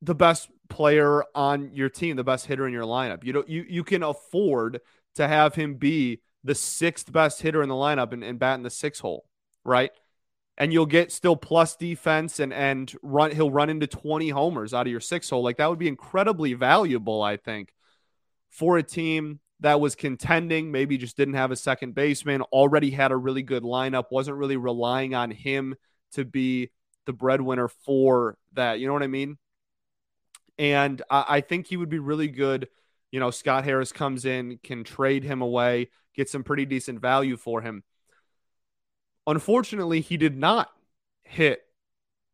the 0.03 0.15
best 0.15 0.49
player 0.69 1.25
on 1.35 1.71
your 1.75 1.89
team, 1.89 2.17
the 2.17 2.25
best 2.25 2.47
hitter 2.47 2.67
in 2.67 2.73
your 2.73 2.85
lineup. 2.85 3.25
You 3.25 3.33
don't 3.35 3.49
you 3.49 3.65
you 3.69 3.85
can 3.85 4.03
afford 4.03 4.81
to 5.15 5.29
have 5.29 5.55
him 5.55 5.75
be 5.75 6.21
the 6.43 6.55
sixth 6.55 7.13
best 7.13 7.43
hitter 7.43 7.63
in 7.63 7.69
the 7.69 7.75
lineup 7.75 8.13
and, 8.13 8.25
and 8.25 8.39
bat 8.39 8.57
in 8.57 8.63
the 8.63 8.71
six 8.71 9.01
hole, 9.01 9.27
right? 9.65 9.91
and 10.57 10.73
you'll 10.73 10.87
get 10.87 11.13
still 11.13 11.37
plus 11.37 11.77
defense 11.77 12.39
and 12.39 12.53
and 12.53 12.95
run 13.03 13.31
he'll 13.33 13.51
run 13.51 13.71
into 13.71 13.87
20 13.87 14.29
homers 14.31 14.73
out 14.73 14.87
of 14.87 14.91
your 14.91 15.01
six 15.01 15.29
hole 15.31 15.43
like 15.43 15.57
that 15.57 15.69
would 15.69 15.79
be 15.79 15.89
incredibly 15.89 16.55
valuable 16.55 17.23
i 17.23 17.37
think 17.37 17.73
for 18.51 18.79
a 18.79 18.83
team 18.83 19.41
that 19.65 19.81
was 19.81 19.95
contending 19.95 20.71
maybe 20.71 20.97
just 20.97 21.17
didn't 21.17 21.35
have 21.35 21.51
a 21.51 21.57
second 21.57 21.95
baseman 21.95 22.41
already 22.43 22.91
had 22.91 23.13
a 23.13 23.17
really 23.17 23.43
good 23.43 23.63
lineup 23.63 24.05
wasn't 24.11 24.37
really 24.37 24.57
relying 24.57 25.15
on 25.15 25.31
him 25.31 25.75
to 26.13 26.25
be 26.25 26.71
the 27.07 27.13
breadwinner 27.13 27.69
for 27.69 28.37
that 28.53 28.79
you 28.79 28.87
know 28.87 28.93
what 28.93 29.03
i 29.03 29.09
mean 29.09 29.37
and 30.59 31.03
I, 31.11 31.25
I 31.29 31.41
think 31.41 31.67
he 31.67 31.77
would 31.77 31.89
be 31.89 31.99
really 31.99 32.29
good 32.29 32.69
you 33.11 33.21
know 33.21 33.31
scott 33.31 33.65
harris 33.65 33.93
comes 33.93 34.25
in 34.25 34.59
can 34.63 34.85
trade 34.85 35.25
him 35.25 35.43
away 35.43 35.91
get 36.15 36.31
some 36.31 36.45
pretty 36.45 36.65
decent 36.65 37.01
value 37.01 37.37
for 37.37 37.61
him 37.61 37.83
Unfortunately, 39.27 40.01
he 40.01 40.17
did 40.17 40.37
not 40.37 40.71
hit 41.23 41.65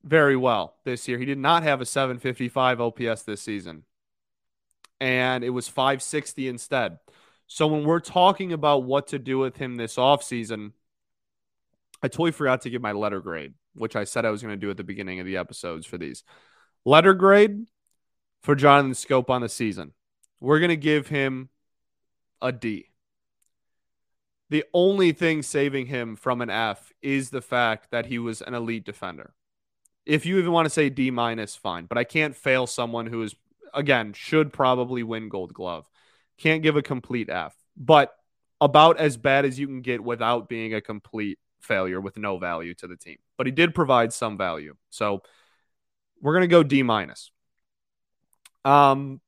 very 0.03 0.37
well 0.37 0.75
this 0.85 1.07
year. 1.07 1.19
He 1.19 1.25
did 1.25 1.38
not 1.38 1.62
have 1.62 1.81
a 1.81 1.87
755 1.87 2.81
OPS 2.81 3.23
this 3.23 3.40
season, 3.40 3.85
and 5.01 5.45
it 5.45 5.51
was 5.51 5.69
560 5.69 6.49
instead. 6.49 6.99
So 7.52 7.66
when 7.66 7.84
we're 7.84 7.98
talking 7.98 8.52
about 8.52 8.84
what 8.84 9.08
to 9.08 9.18
do 9.18 9.38
with 9.38 9.56
him 9.56 9.76
this 9.76 9.96
offseason, 9.96 10.72
I 12.02 12.08
totally 12.08 12.30
forgot 12.30 12.60
to 12.62 12.70
give 12.70 12.80
my 12.80 12.92
letter 12.92 13.20
grade, 13.20 13.54
which 13.74 13.96
I 13.96 14.04
said 14.04 14.24
I 14.24 14.30
was 14.30 14.40
going 14.40 14.54
to 14.54 14.60
do 14.60 14.70
at 14.70 14.76
the 14.76 14.84
beginning 14.84 15.18
of 15.18 15.26
the 15.26 15.36
episodes 15.36 15.84
for 15.84 15.98
these. 15.98 16.22
Letter 16.84 17.12
grade 17.12 17.66
for 18.42 18.54
Jonathan 18.54 18.92
Schoop 18.92 19.28
on 19.28 19.42
the 19.42 19.48
season. 19.48 19.92
We're 20.38 20.60
going 20.60 20.70
to 20.70 20.76
give 20.76 21.08
him 21.08 21.48
a 22.40 22.52
D 22.52 22.90
the 24.50 24.64
only 24.74 25.12
thing 25.12 25.42
saving 25.42 25.86
him 25.86 26.16
from 26.16 26.42
an 26.42 26.50
F 26.50 26.92
is 27.00 27.30
the 27.30 27.40
fact 27.40 27.90
that 27.92 28.06
he 28.06 28.18
was 28.18 28.42
an 28.42 28.52
elite 28.52 28.84
defender. 28.84 29.32
If 30.04 30.26
you 30.26 30.38
even 30.38 30.52
want 30.52 30.66
to 30.66 30.70
say 30.70 30.90
D 30.90 31.10
minus, 31.10 31.54
fine, 31.54 31.86
but 31.86 31.96
I 31.96 32.04
can't 32.04 32.36
fail 32.36 32.66
someone 32.66 33.06
who 33.06 33.22
is 33.22 33.36
again 33.72 34.12
should 34.12 34.52
probably 34.52 35.04
win 35.04 35.28
Gold 35.28 35.54
Glove. 35.54 35.88
Can't 36.40 36.62
give 36.62 36.76
a 36.76 36.83
complete 36.83 37.29
F, 37.31 37.55
but 37.76 38.12
about 38.61 38.98
as 38.98 39.16
bad 39.16 39.44
as 39.44 39.59
you 39.59 39.66
can 39.66 39.83
get 39.83 40.03
without 40.03 40.48
being 40.48 40.74
a 40.74 40.81
complete 40.81 41.38
failure 41.61 42.00
with 42.00 42.16
no 42.16 42.38
value 42.38 42.74
to 42.74 42.87
the 42.87 42.96
team. 42.96 43.18
But 43.37 43.46
he 43.46 43.53
did 43.53 43.74
provide 43.74 44.12
some 44.12 44.37
value, 44.37 44.74
so 44.90 45.22
we're 46.20 46.35
gonna 46.35 46.46
go 46.48 46.62
D 46.62 46.83
minus. 46.83 47.31
Um, 48.64 49.20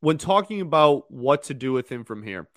when 0.00 0.18
talking 0.18 0.60
about 0.60 1.10
what 1.10 1.44
to 1.44 1.54
do 1.54 1.72
with 1.72 1.88
him 1.88 2.04
from 2.04 2.22
here, 2.24 2.48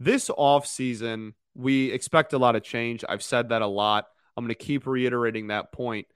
this 0.00 0.28
offseason, 0.30 1.34
we 1.54 1.90
expect 1.92 2.32
a 2.32 2.38
lot 2.38 2.56
of 2.56 2.62
change. 2.62 3.04
I've 3.08 3.22
said 3.22 3.50
that 3.50 3.62
a 3.62 3.66
lot. 3.66 4.06
I'm 4.36 4.44
going 4.44 4.54
to 4.54 4.64
keep 4.64 4.86
reiterating 4.86 5.48
that 5.48 5.72
point. 5.72 6.06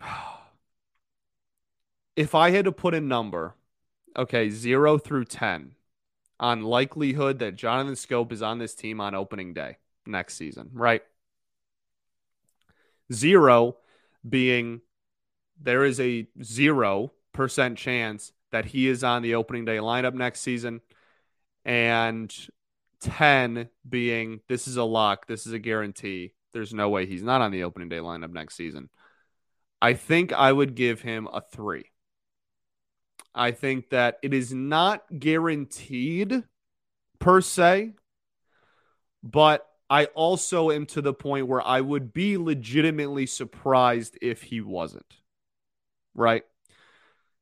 If 2.14 2.34
I 2.34 2.48
had 2.48 2.64
to 2.64 2.72
put 2.72 2.94
a 2.94 3.00
number, 3.02 3.55
okay, 4.16 4.50
zero 4.50 4.98
through 4.98 5.24
10 5.26 5.74
on 6.38 6.62
likelihood 6.62 7.38
that 7.38 7.56
Jonathan 7.56 7.94
Schoop 7.94 8.32
is 8.32 8.42
on 8.42 8.58
this 8.58 8.74
team 8.74 9.00
on 9.00 9.14
opening 9.14 9.54
day 9.54 9.78
next 10.06 10.34
season, 10.34 10.70
right? 10.72 11.02
Zero 13.12 13.76
being 14.28 14.80
there 15.60 15.84
is 15.84 16.00
a 16.00 16.26
0% 16.40 17.76
chance 17.76 18.32
that 18.52 18.66
he 18.66 18.88
is 18.88 19.04
on 19.04 19.22
the 19.22 19.34
opening 19.34 19.64
day 19.64 19.78
lineup 19.78 20.14
next 20.14 20.40
season 20.40 20.80
and 21.64 22.34
10 23.00 23.68
being 23.88 24.40
this 24.48 24.68
is 24.68 24.76
a 24.76 24.84
lock, 24.84 25.26
this 25.26 25.46
is 25.46 25.52
a 25.52 25.58
guarantee. 25.58 26.32
There's 26.52 26.72
no 26.72 26.88
way 26.88 27.06
he's 27.06 27.22
not 27.22 27.42
on 27.42 27.50
the 27.50 27.64
opening 27.64 27.88
day 27.88 27.98
lineup 27.98 28.32
next 28.32 28.56
season. 28.56 28.88
I 29.80 29.94
think 29.94 30.32
I 30.32 30.50
would 30.50 30.74
give 30.74 31.02
him 31.02 31.28
a 31.32 31.40
three. 31.40 31.90
I 33.36 33.50
think 33.50 33.90
that 33.90 34.18
it 34.22 34.32
is 34.32 34.52
not 34.52 35.04
guaranteed 35.16 36.42
per 37.18 37.40
se, 37.42 37.92
but 39.22 39.66
I 39.90 40.06
also 40.06 40.70
am 40.70 40.86
to 40.86 41.02
the 41.02 41.12
point 41.12 41.46
where 41.46 41.64
I 41.64 41.82
would 41.82 42.12
be 42.14 42.38
legitimately 42.38 43.26
surprised 43.26 44.18
if 44.22 44.42
he 44.42 44.60
wasn't. 44.60 45.18
Right? 46.14 46.44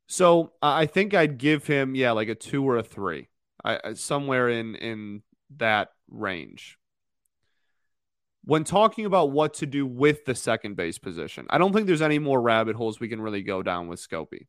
So 0.08 0.52
I 0.60 0.86
think 0.86 1.14
I'd 1.14 1.38
give 1.38 1.66
him, 1.66 1.94
yeah, 1.94 2.10
like 2.10 2.28
a 2.28 2.34
two 2.34 2.68
or 2.68 2.76
a 2.76 2.82
three. 2.82 3.28
I, 3.64 3.94
somewhere 3.94 4.48
in 4.48 4.74
in 4.74 5.22
that 5.56 5.92
range. 6.10 6.76
When 8.44 8.64
talking 8.64 9.06
about 9.06 9.30
what 9.30 9.54
to 9.54 9.66
do 9.66 9.86
with 9.86 10.26
the 10.26 10.34
second 10.34 10.76
base 10.76 10.98
position, 10.98 11.46
I 11.48 11.56
don't 11.56 11.72
think 11.72 11.86
there's 11.86 12.02
any 12.02 12.18
more 12.18 12.42
rabbit 12.42 12.76
holes 12.76 13.00
we 13.00 13.08
can 13.08 13.22
really 13.22 13.42
go 13.42 13.62
down 13.62 13.88
with 13.88 14.06
Scopey 14.06 14.48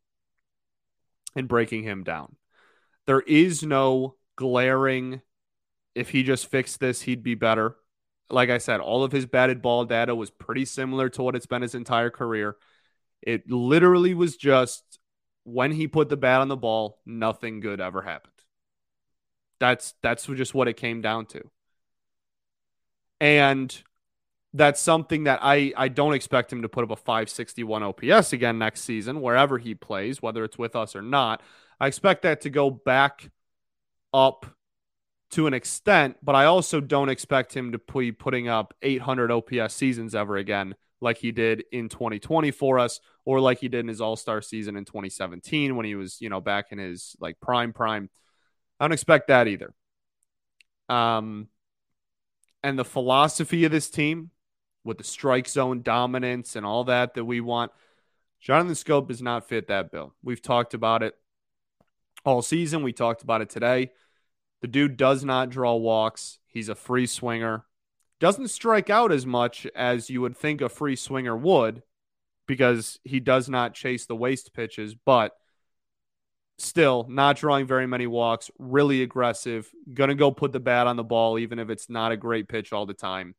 and 1.35 1.47
breaking 1.47 1.83
him 1.83 2.03
down. 2.03 2.35
There 3.05 3.21
is 3.21 3.63
no 3.63 4.15
glaring 4.35 5.21
if 5.95 6.09
he 6.09 6.23
just 6.23 6.47
fixed 6.47 6.79
this, 6.79 7.01
he'd 7.01 7.23
be 7.23 7.35
better. 7.35 7.77
Like 8.29 8.49
I 8.49 8.57
said, 8.57 8.81
all 8.81 9.03
of 9.03 9.11
his 9.11 9.25
batted 9.25 9.61
ball 9.61 9.85
data 9.85 10.13
was 10.13 10.29
pretty 10.29 10.65
similar 10.65 11.09
to 11.09 11.23
what 11.23 11.35
it's 11.35 11.45
been 11.45 11.61
his 11.61 11.75
entire 11.75 12.09
career. 12.09 12.57
It 13.21 13.49
literally 13.49 14.13
was 14.13 14.35
just 14.35 14.83
when 15.45 15.71
he 15.71 15.87
put 15.87 16.09
the 16.09 16.17
bat 16.17 16.41
on 16.41 16.47
the 16.49 16.57
ball, 16.57 16.99
nothing 17.05 17.61
good 17.61 17.79
ever 17.79 18.01
happened. 18.01 18.33
That's 19.59 19.93
that's 20.01 20.25
just 20.25 20.53
what 20.53 20.67
it 20.67 20.75
came 20.75 21.01
down 21.01 21.27
to. 21.27 21.49
And 23.21 23.83
that's 24.55 24.79
something 24.79 25.25
that 25.25 25.39
I, 25.41 25.73
I 25.75 25.89
don't 25.89 26.13
expect 26.13 26.51
him 26.51 26.61
to 26.61 26.69
put 26.69 26.85
up 26.85 26.91
a 26.91 26.95
561 26.95 27.83
OPS 27.83 28.31
again 28.31 28.57
next 28.57 28.81
season, 28.81 29.19
wherever 29.19 29.57
he 29.57 29.75
plays, 29.75 30.21
whether 30.21 30.45
it's 30.45 30.57
with 30.57 30.77
us 30.77 30.95
or 30.95 31.01
not. 31.01 31.41
I 31.77 31.87
expect 31.87 32.21
that 32.21 32.39
to 32.41 32.49
go 32.49 32.69
back 32.71 33.31
up 34.13 34.45
to 35.31 35.47
an 35.47 35.53
extent, 35.53 36.15
but 36.23 36.35
I 36.35 36.45
also 36.45 36.79
don't 36.79 37.09
expect 37.09 37.55
him 37.55 37.73
to 37.73 37.77
be 37.77 38.13
putting 38.13 38.47
up 38.47 38.73
800 38.81 39.29
OPS 39.29 39.73
seasons 39.73 40.15
ever 40.15 40.37
again, 40.37 40.75
like 41.01 41.17
he 41.17 41.33
did 41.33 41.65
in 41.73 41.89
2020 41.89 42.51
for 42.51 42.79
us, 42.79 43.01
or 43.25 43.41
like 43.41 43.59
he 43.59 43.67
did 43.67 43.81
in 43.81 43.89
his 43.89 43.99
All 43.99 44.15
Star 44.15 44.41
season 44.41 44.77
in 44.77 44.85
2017 44.85 45.75
when 45.75 45.85
he 45.85 45.95
was, 45.95 46.21
you 46.21 46.29
know, 46.29 46.39
back 46.39 46.67
in 46.71 46.77
his 46.77 47.17
like 47.19 47.41
prime 47.41 47.73
prime. 47.73 48.09
I 48.79 48.85
don't 48.85 48.93
expect 48.93 49.27
that 49.27 49.49
either. 49.49 49.73
Um, 50.87 51.49
and 52.63 52.79
the 52.79 52.85
philosophy 52.85 53.65
of 53.65 53.71
this 53.71 53.89
team 53.89 54.31
with 54.85 54.97
the 54.99 55.03
strike 55.03 55.49
zone 55.49 55.81
dominance 55.81 56.55
and 56.55 56.65
all 56.65 56.85
that 56.85 57.15
that 57.15 57.25
we 57.25 57.41
want, 57.41 57.73
Jonathan 58.39 58.75
Schoop 58.75 59.07
does 59.07 59.21
not 59.21 59.49
fit 59.49 59.67
that 59.67 59.91
bill. 59.91 60.13
We've 60.23 60.41
talked 60.41 60.73
about 60.73 61.03
it 61.03 61.15
all 62.23 62.41
season. 62.41 62.83
We 62.83 62.93
talked 62.93 63.23
about 63.23 63.41
it 63.41 63.49
today. 63.49 63.91
The 64.61 64.67
dude 64.67 64.95
does 64.95 65.25
not 65.25 65.49
draw 65.49 65.75
walks. 65.75 66.39
He's 66.47 66.69
a 66.69 66.75
free 66.75 67.07
swinger. 67.07 67.65
Doesn't 68.19 68.47
strike 68.47 68.89
out 68.89 69.11
as 69.11 69.25
much 69.25 69.67
as 69.75 70.09
you 70.09 70.21
would 70.21 70.37
think 70.37 70.61
a 70.61 70.69
free 70.69 70.95
swinger 70.95 71.35
would 71.35 71.83
because 72.47 72.99
he 73.03 73.19
does 73.19 73.49
not 73.49 73.73
chase 73.73 74.05
the 74.05 74.15
waste 74.15 74.53
pitches, 74.53 74.95
but 74.95 75.35
still 76.57 77.05
not 77.09 77.35
drawing 77.37 77.65
very 77.65 77.87
many 77.87 78.07
walks, 78.07 78.49
really 78.57 79.01
aggressive, 79.01 79.69
going 79.93 80.09
to 80.09 80.15
go 80.15 80.31
put 80.31 80.51
the 80.53 80.59
bat 80.59 80.87
on 80.87 80.95
the 80.95 81.03
ball 81.03 81.37
even 81.37 81.59
if 81.59 81.69
it's 81.69 81.89
not 81.89 82.11
a 82.11 82.17
great 82.17 82.47
pitch 82.47 82.71
all 82.71 82.85
the 82.85 82.93
time. 82.93 83.35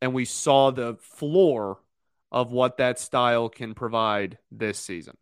And 0.00 0.14
we 0.14 0.24
saw 0.24 0.70
the 0.70 0.96
floor 1.00 1.78
of 2.32 2.52
what 2.52 2.78
that 2.78 2.98
style 2.98 3.48
can 3.48 3.74
provide 3.74 4.38
this 4.50 4.78
season. 4.78 5.16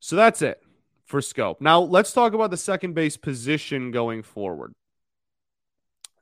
So 0.00 0.16
that's 0.16 0.42
it 0.42 0.60
for 1.06 1.20
Schoop. 1.20 1.60
Now, 1.60 1.80
let's 1.80 2.12
talk 2.12 2.32
about 2.32 2.50
the 2.50 2.56
second 2.56 2.94
base 2.94 3.16
position 3.16 3.90
going 3.90 4.22
forward. 4.22 4.72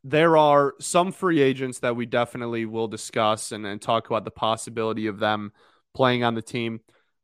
There 0.05 0.37
are 0.37 0.75
some 0.81 1.13
free 1.13 1.41
agents 1.41 1.81
that 1.81 1.97
we 1.97 2.07
definitely 2.07 2.65
will 2.65 2.89
discuss 2.89 3.53
and, 3.53 3.67
and 3.67 3.81
talk 3.81 4.09
about 4.09 4.25
the 4.25 4.31
possibility 4.31 5.07
of 5.07 5.19
them 5.19 5.53
playing 5.95 6.25
on 6.25 6.35
the 6.35 6.43
team. 6.43 6.81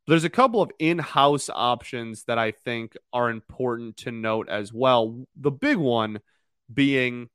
There's 0.06 0.24
a 0.24 0.30
couple 0.30 0.60
of 0.60 0.70
in 0.78 0.98
house 0.98 1.48
options 1.52 2.24
that 2.24 2.38
I 2.38 2.50
think 2.50 2.96
are 3.12 3.30
important 3.30 3.96
to 3.98 4.12
note 4.12 4.48
as 4.48 4.72
well. 4.72 5.24
The 5.36 5.50
big 5.50 5.78
one 5.78 6.20
being 6.72 7.30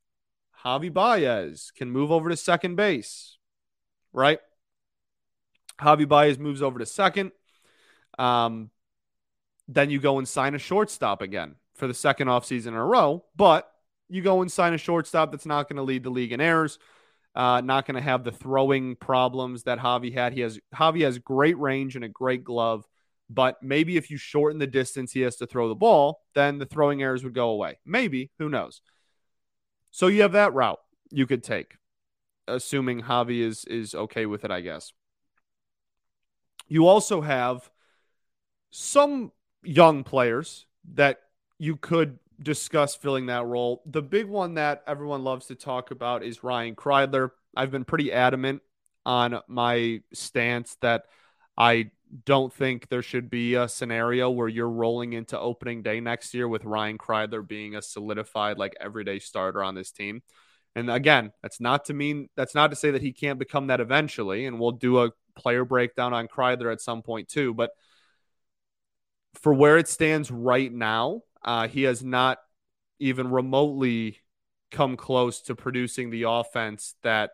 Javi 0.63 0.93
Baez 0.93 1.72
can 1.76 1.89
move 1.89 2.12
over 2.12 2.30
to 2.30 2.36
second 2.36 2.76
base, 2.76 3.38
right? 4.12 4.39
Javi 5.80 6.08
Baez 6.08 6.38
moves 6.38 6.62
over 6.62 6.80
to 6.80 6.86
second. 6.86 7.32
Um, 8.17 8.69
then 9.67 9.89
you 9.89 10.00
go 10.00 10.17
and 10.17 10.28
sign 10.28 10.56
a 10.56 10.60
shortstop 10.60 11.22
again 11.22 11.56
for 11.76 11.88
the 11.88 11.93
second 11.93 12.28
offseason 12.28 12.67
in 12.67 12.74
a 12.74 12.86
row. 12.86 13.24
But 13.36 13.72
you 14.10 14.22
go 14.22 14.41
and 14.41 14.52
sign 14.52 14.74
a 14.74 14.78
shortstop 14.78 15.32
that's 15.32 15.45
not 15.45 15.69
going 15.69 15.78
to 15.78 15.84
lead 15.84 16.04
the 16.04 16.10
league 16.10 16.34
in 16.34 16.41
errors, 16.41 16.80
uh, 17.36 17.62
not 17.62 17.86
going 17.86 17.95
to 17.95 18.02
have 18.02 18.24
the 18.24 18.32
throwing 18.32 18.95
problems 18.95 19.63
that 19.63 19.80
Javi 19.80 20.13
had. 20.13 20.34
He 20.34 20.41
has 20.41 20.60
Javi 20.76 21.04
has 21.04 21.19
great 21.19 21.58
range 21.58 21.95
and 21.95 22.04
a 22.04 22.10
great 22.10 22.43
glove, 22.43 22.86
but 23.30 23.62
maybe 23.62 23.95
if 23.95 24.10
you 24.10 24.17
shorten 24.17 24.60
the 24.60 24.67
distance 24.67 25.13
he 25.13 25.22
has 25.22 25.38
to 25.38 25.48
throw 25.48 25.69
the 25.69 25.76
ball, 25.76 26.22
then 26.34 26.58
the 26.58 26.65
throwing 26.65 27.02
errors 27.02 27.24
would 27.24 27.36
go 27.36 27.50
away. 27.52 27.78
Maybe, 27.86 28.32
who 28.39 28.50
knows? 28.50 28.82
So 29.91 30.08
you 30.08 30.21
have 30.21 30.34
that 30.34 30.54
route 30.54 30.80
you 31.12 31.25
could 31.25 31.43
take, 31.43 31.75
assuming 32.47 33.02
Javi 33.02 33.41
is 33.41 33.65
is 33.65 33.95
okay 33.95 34.25
with 34.25 34.45
it, 34.45 34.52
I 34.52 34.62
guess. 34.62 34.93
You 36.67 36.88
also 36.88 37.21
have 37.21 37.69
some 38.71 39.32
young 39.63 40.04
players 40.04 40.65
that 40.93 41.19
you 41.58 41.75
could 41.75 42.19
discuss 42.41 42.95
filling 42.95 43.25
that 43.25 43.45
role. 43.45 43.82
The 43.86 44.02
big 44.02 44.28
one 44.28 44.54
that 44.54 44.84
everyone 44.88 45.23
loves 45.23 45.47
to 45.47 45.56
talk 45.56 45.91
about 45.91 46.23
is 46.23 46.43
Ryan 46.43 46.75
Kreidler. 46.75 47.32
I've 47.56 47.71
been 47.71 47.86
pretty 47.86 48.13
adamant 48.13 48.62
on 49.06 49.39
my 49.47 50.02
stance 50.13 50.78
that 50.82 51.06
I 51.58 51.91
don't 52.26 52.52
think 52.54 52.89
there 52.89 53.02
should 53.02 53.30
be 53.30 53.56
a 53.56 53.67
scenario 53.67 54.30
where 54.30 54.48
you're 54.48 54.69
rolling 54.69 55.13
into 55.13 55.39
opening 55.39 55.84
day 55.84 56.00
next 56.00 56.34
year 56.34 56.48
with 56.48 56.65
Ryan 56.65 56.98
Kreidler 56.98 57.48
being 57.48 57.76
a 57.76 57.82
solidified 57.82 58.58
like 58.58 58.76
everyday 58.80 59.19
starter 59.19 59.63
on 59.63 59.76
this 59.76 59.91
team. 59.91 60.22
And 60.76 60.89
again, 60.89 61.32
that's 61.41 61.60
not 61.60 61.86
to 61.86 61.93
mean 61.93 62.30
that's 62.36 62.56
not 62.56 62.69
to 62.69 62.76
say 62.76 62.91
that 62.91 63.02
he 63.02 63.12
can't 63.12 63.39
become 63.39 63.67
that 63.67 63.82
eventually. 63.82 64.45
And 64.45 64.60
we'll 64.60 64.72
do 64.72 65.04
a 65.04 65.12
player 65.36 65.65
breakdown 65.65 66.13
on 66.13 66.28
Kreidler 66.28 66.72
at 66.72 66.82
some 66.82 67.02
point 67.02 67.30
too. 67.30 67.54
But 67.54 67.72
for 69.36 69.54
where 69.54 69.78
it 69.78 69.88
stands 69.88 70.32
right 70.32 70.72
now, 70.72 71.22
uh, 71.43 71.67
he 71.67 71.84
has 71.84 72.04
not 72.04 72.39
even 73.00 73.30
remotely 73.30 74.19
come 74.72 74.98
close 74.98 75.41
to 75.41 75.56
producing 75.56 76.10
the 76.10 76.24
offense 76.24 76.95
that 77.04 77.32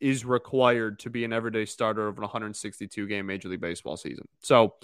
is 0.00 0.24
required 0.24 0.98
to 1.00 1.10
be 1.10 1.24
an 1.24 1.32
everyday 1.32 1.66
starter 1.66 2.08
of 2.08 2.16
an 2.16 2.22
162 2.22 3.06
game 3.06 3.26
Major 3.26 3.48
League 3.48 3.60
Baseball 3.60 3.96
season. 3.96 4.26
So 4.40 4.74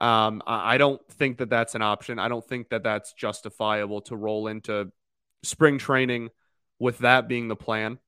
um, 0.00 0.42
I 0.46 0.78
don't 0.78 1.04
think 1.12 1.38
that 1.38 1.50
that's 1.50 1.74
an 1.74 1.82
option. 1.82 2.18
I 2.18 2.28
don't 2.28 2.46
think 2.46 2.68
that 2.68 2.84
that's 2.84 3.12
justifiable 3.12 4.02
to 4.02 4.16
roll 4.16 4.46
into 4.46 4.92
spring 5.42 5.78
training 5.78 6.30
with 6.78 6.98
that 6.98 7.28
being 7.28 7.48
the 7.48 7.56
plan. 7.56 7.98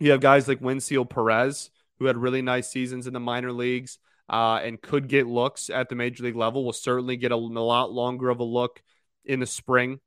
You 0.00 0.10
have 0.10 0.20
guys 0.20 0.48
like 0.48 0.60
Wenceel 0.60 1.08
Perez, 1.08 1.70
who 1.98 2.06
had 2.06 2.16
really 2.16 2.42
nice 2.42 2.68
seasons 2.68 3.06
in 3.06 3.12
the 3.12 3.20
minor 3.20 3.52
leagues 3.52 3.98
uh, 4.28 4.60
and 4.62 4.80
could 4.80 5.08
get 5.08 5.26
looks 5.26 5.70
at 5.70 5.88
the 5.88 5.94
major 5.94 6.24
league 6.24 6.36
level. 6.36 6.64
Will 6.64 6.72
certainly 6.72 7.16
get 7.16 7.30
a, 7.30 7.36
a 7.36 7.36
lot 7.36 7.92
longer 7.92 8.28
of 8.28 8.40
a 8.40 8.44
look 8.44 8.82
in 9.24 9.38
the 9.38 9.46
spring, 9.46 10.00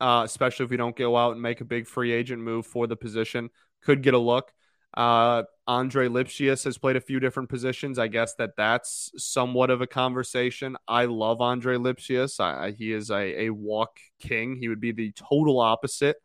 uh, 0.00 0.22
especially 0.24 0.64
if 0.64 0.70
we 0.70 0.76
don't 0.76 0.94
go 0.94 1.16
out 1.16 1.32
and 1.32 1.42
make 1.42 1.60
a 1.60 1.64
big 1.64 1.88
free 1.88 2.12
agent 2.12 2.42
move 2.42 2.66
for 2.66 2.86
the 2.86 2.96
position. 2.96 3.50
Could 3.82 4.02
get 4.02 4.14
a 4.14 4.18
look. 4.18 4.52
Uh, 4.94 5.44
Andre 5.66 6.08
Lipcius 6.08 6.64
has 6.64 6.76
played 6.76 6.96
a 6.96 7.00
few 7.00 7.20
different 7.20 7.48
positions. 7.48 7.98
I 7.98 8.08
guess 8.08 8.34
that 8.34 8.56
that's 8.56 9.10
somewhat 9.16 9.70
of 9.70 9.80
a 9.80 9.86
conversation. 9.86 10.76
I 10.86 11.06
love 11.06 11.40
Andre 11.40 11.76
Lipcius. 11.76 12.40
I, 12.40 12.72
he 12.72 12.92
is 12.92 13.10
a, 13.10 13.44
a 13.44 13.50
walk 13.50 13.98
king. 14.20 14.56
He 14.56 14.68
would 14.68 14.80
be 14.80 14.92
the 14.92 15.12
total 15.12 15.60
opposite 15.60 16.16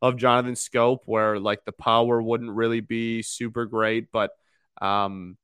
of 0.00 0.16
Jonathan 0.16 0.54
Schoop, 0.54 1.00
where 1.04 1.38
like 1.38 1.64
the 1.64 1.72
power 1.72 2.22
wouldn't 2.22 2.50
really 2.50 2.80
be 2.80 3.22
super 3.22 3.66
great, 3.66 4.10
but 4.12 4.30
um, 4.80 5.36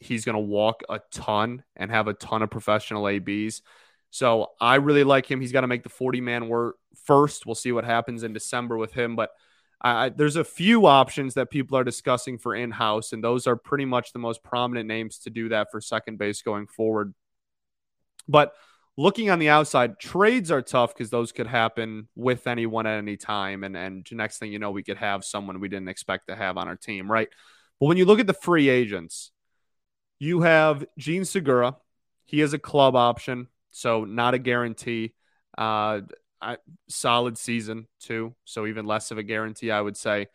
he's 0.00 0.24
going 0.24 0.34
to 0.34 0.40
walk 0.40 0.82
a 0.88 1.00
ton 1.12 1.62
and 1.76 1.90
have 1.90 2.08
a 2.08 2.14
ton 2.14 2.42
of 2.42 2.50
professional 2.50 3.08
ABs. 3.08 3.62
So 4.10 4.48
I 4.60 4.76
really 4.76 5.04
like 5.04 5.30
him. 5.30 5.40
He's 5.40 5.52
got 5.52 5.60
to 5.62 5.66
make 5.66 5.82
the 5.82 5.90
40 5.90 6.20
man 6.22 6.48
work 6.48 6.76
first. 7.04 7.44
We'll 7.44 7.54
see 7.54 7.72
what 7.72 7.84
happens 7.84 8.22
in 8.22 8.32
December 8.32 8.76
with 8.76 8.92
him. 8.92 9.16
But 9.16 9.30
I, 9.80 10.08
there's 10.08 10.36
a 10.36 10.44
few 10.44 10.86
options 10.86 11.34
that 11.34 11.50
people 11.50 11.78
are 11.78 11.84
discussing 11.84 12.38
for 12.38 12.54
in 12.54 12.70
house, 12.70 13.12
and 13.12 13.22
those 13.22 13.46
are 13.46 13.56
pretty 13.56 13.84
much 13.84 14.12
the 14.12 14.18
most 14.18 14.42
prominent 14.42 14.88
names 14.88 15.18
to 15.20 15.30
do 15.30 15.50
that 15.50 15.70
for 15.70 15.80
second 15.80 16.18
base 16.18 16.42
going 16.42 16.66
forward. 16.66 17.14
But 18.26 18.54
looking 18.96 19.30
on 19.30 19.38
the 19.38 19.48
outside, 19.50 20.00
trades 20.00 20.50
are 20.50 20.62
tough 20.62 20.92
because 20.94 21.10
those 21.10 21.30
could 21.30 21.46
happen 21.46 22.08
with 22.16 22.48
anyone 22.48 22.86
at 22.86 22.98
any 22.98 23.16
time. 23.16 23.62
And, 23.62 23.76
and 23.76 24.06
next 24.10 24.38
thing 24.38 24.52
you 24.52 24.58
know, 24.58 24.72
we 24.72 24.82
could 24.82 24.96
have 24.96 25.24
someone 25.24 25.60
we 25.60 25.68
didn't 25.68 25.88
expect 25.88 26.26
to 26.28 26.34
have 26.34 26.56
on 26.58 26.66
our 26.66 26.76
team, 26.76 27.10
right? 27.10 27.28
But 27.78 27.86
when 27.86 27.96
you 27.96 28.04
look 28.04 28.18
at 28.18 28.26
the 28.26 28.34
free 28.34 28.68
agents, 28.68 29.30
you 30.18 30.40
have 30.40 30.84
Jean 30.98 31.24
Segura. 31.24 31.76
He 32.24 32.40
is 32.40 32.52
a 32.52 32.58
club 32.58 32.96
option, 32.96 33.46
so 33.70 34.04
not 34.04 34.34
a 34.34 34.38
guarantee. 34.38 35.14
Uh, 35.56 36.00
I, 36.40 36.58
solid 36.88 37.36
season 37.38 37.86
too, 38.00 38.34
so 38.44 38.66
even 38.66 38.86
less 38.86 39.10
of 39.10 39.18
a 39.18 39.22
guarantee, 39.22 39.70
I 39.70 39.80
would 39.80 39.96
say. 39.96 40.28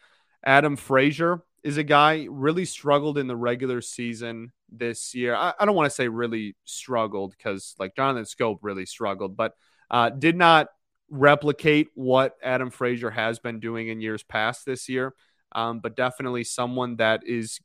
Adam 0.46 0.76
Frazier 0.76 1.42
is 1.64 1.78
a 1.78 1.84
guy 1.84 2.28
really 2.30 2.66
struggled 2.66 3.18
in 3.18 3.28
the 3.28 3.36
regular 3.36 3.82
season 3.82 4.52
this 4.70 5.16
year. 5.16 5.36
I, 5.36 5.54
I 5.60 5.66
don't 5.66 5.76
want 5.76 5.90
to 5.90 5.96
say 5.96 6.08
really 6.08 6.56
struggled 6.66 7.32
because 7.32 7.76
like 7.80 7.96
Jonathan 7.96 8.26
Schoop 8.26 8.60
really 8.62 8.86
struggled, 8.86 9.38
but 9.38 9.54
uh, 9.90 10.10
did 10.10 10.36
not 10.36 10.68
replicate 11.10 11.88
what 11.94 12.36
Adam 12.44 12.70
Frazier 12.70 13.12
has 13.12 13.40
been 13.40 13.60
doing 13.60 13.88
in 13.88 14.02
years 14.02 14.24
past 14.24 14.66
this 14.66 14.90
year. 14.90 15.14
Um, 15.54 15.80
but 15.80 15.96
definitely 15.96 16.44
someone 16.44 16.98
that 16.98 17.22
is 17.26 17.60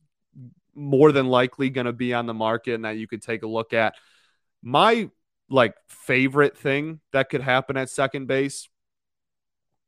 more 0.74 1.10
than 1.10 1.26
likely 1.26 1.70
going 1.70 1.86
to 1.86 1.92
be 1.92 2.14
on 2.14 2.26
the 2.26 2.34
market 2.34 2.74
and 2.74 2.84
that 2.84 2.98
you 2.98 3.08
could 3.08 3.22
take 3.22 3.42
a 3.42 3.48
look 3.48 3.72
at. 3.72 3.94
My 4.62 5.10
like 5.50 5.74
favorite 5.88 6.56
thing 6.56 7.00
that 7.12 7.30
could 7.30 7.40
happen 7.40 7.76
at 7.76 7.90
second 7.90 8.26
base 8.26 8.68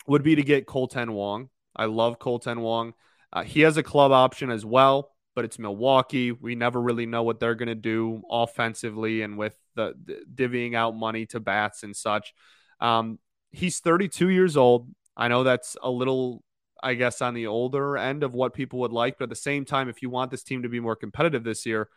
would 0.07 0.23
be 0.23 0.35
to 0.35 0.42
get 0.42 0.66
Kolten 0.66 1.11
Wong. 1.11 1.51
I 1.77 1.85
love 1.85 2.18
Kolten 2.18 2.61
Wong. 2.61 2.94
Uh, 3.33 3.42
he 3.42 3.61
has 3.61 3.77
a 3.77 3.83
club 3.83 4.11
option 4.12 4.51
as 4.51 4.64
well, 4.64 5.12
but 5.35 5.44
it's 5.44 5.59
Milwaukee. 5.59 6.33
We 6.33 6.55
never 6.55 6.81
really 6.81 7.07
know 7.07 7.23
what 7.23 7.38
they're 7.38 7.55
going 7.55 7.68
to 7.68 7.75
do 7.75 8.23
offensively 8.31 9.23
and 9.23 9.38
with 9.38 9.57
the, 9.77 9.94
the, 10.05 10.23
divvying 10.35 10.75
out 10.75 10.96
money 10.96 11.27
to 11.27 11.40
bats 11.40 11.83
and 11.83 11.94
such. 11.94 12.35
Um, 12.81 13.18
he's 13.53 13.81
32 13.81 14.31
years 14.31 14.57
old. 14.57 14.88
I 15.16 15.29
know 15.29 15.44
that's 15.44 15.77
a 15.83 15.90
little 15.90 16.42
I 16.83 16.94
guess, 16.94 17.20
on 17.20 17.35
the 17.35 17.46
older 17.46 17.96
end 17.96 18.23
of 18.23 18.35
what 18.35 18.55
people 18.55 18.81
would 18.81 18.92
like. 18.92 19.18
But 19.18 19.25
at 19.25 19.31
the 19.31 19.37
same 19.37 19.64
time, 19.64 19.88
if 19.88 20.03
you 20.03 20.11
want 20.11 20.31
this 20.31 20.42
team 20.42 20.62
to 20.62 20.68
be 20.68 20.81
more 20.81 20.96
competitive 20.96 21.44
this 21.44 21.66
year, 21.66 21.88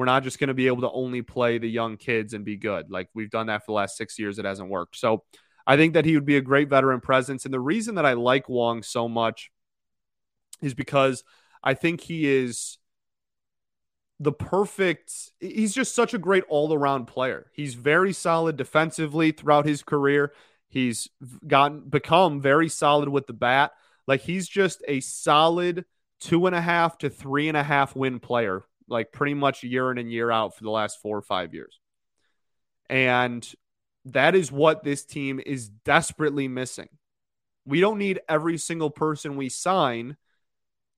We're 0.00 0.06
not 0.06 0.22
just 0.22 0.38
going 0.38 0.48
to 0.48 0.54
be 0.54 0.66
able 0.66 0.80
to 0.80 0.90
only 0.92 1.20
play 1.20 1.58
the 1.58 1.68
young 1.68 1.98
kids 1.98 2.32
and 2.32 2.42
be 2.42 2.56
good. 2.56 2.90
Like 2.90 3.10
we've 3.12 3.28
done 3.28 3.48
that 3.48 3.66
for 3.66 3.72
the 3.72 3.74
last 3.74 3.98
six 3.98 4.18
years. 4.18 4.38
It 4.38 4.46
hasn't 4.46 4.70
worked. 4.70 4.96
So 4.96 5.24
I 5.66 5.76
think 5.76 5.92
that 5.92 6.06
he 6.06 6.14
would 6.14 6.24
be 6.24 6.38
a 6.38 6.40
great 6.40 6.70
veteran 6.70 7.02
presence. 7.02 7.44
And 7.44 7.52
the 7.52 7.60
reason 7.60 7.96
that 7.96 8.06
I 8.06 8.14
like 8.14 8.48
Wong 8.48 8.82
so 8.82 9.10
much 9.10 9.50
is 10.62 10.72
because 10.72 11.22
I 11.62 11.74
think 11.74 12.00
he 12.00 12.26
is 12.26 12.78
the 14.18 14.32
perfect 14.32 15.12
he's 15.38 15.74
just 15.74 15.94
such 15.94 16.14
a 16.14 16.18
great 16.18 16.44
all-around 16.48 17.04
player. 17.04 17.50
He's 17.52 17.74
very 17.74 18.14
solid 18.14 18.56
defensively 18.56 19.32
throughout 19.32 19.66
his 19.66 19.82
career. 19.82 20.32
He's 20.70 21.08
gotten 21.46 21.80
become 21.90 22.40
very 22.40 22.70
solid 22.70 23.10
with 23.10 23.26
the 23.26 23.34
bat. 23.34 23.72
Like 24.06 24.22
he's 24.22 24.48
just 24.48 24.82
a 24.88 25.00
solid 25.00 25.84
two 26.20 26.46
and 26.46 26.56
a 26.56 26.60
half 26.62 26.96
to 26.98 27.10
three 27.10 27.48
and 27.48 27.56
a 27.58 27.62
half 27.62 27.94
win 27.94 28.18
player, 28.18 28.62
like 28.90 29.12
pretty 29.12 29.34
much 29.34 29.62
year 29.62 29.90
in 29.90 29.98
and 29.98 30.12
year 30.12 30.30
out 30.30 30.56
for 30.56 30.64
the 30.64 30.70
last 30.70 31.00
four 31.00 31.16
or 31.16 31.22
five 31.22 31.54
years. 31.54 31.78
And 32.88 33.48
that 34.04 34.34
is 34.34 34.50
what 34.50 34.82
this 34.82 35.04
team 35.04 35.40
is 35.44 35.68
desperately 35.68 36.48
missing. 36.48 36.88
We 37.64 37.80
don't 37.80 37.98
need 37.98 38.20
every 38.28 38.58
single 38.58 38.90
person 38.90 39.36
we 39.36 39.48
sign 39.48 40.16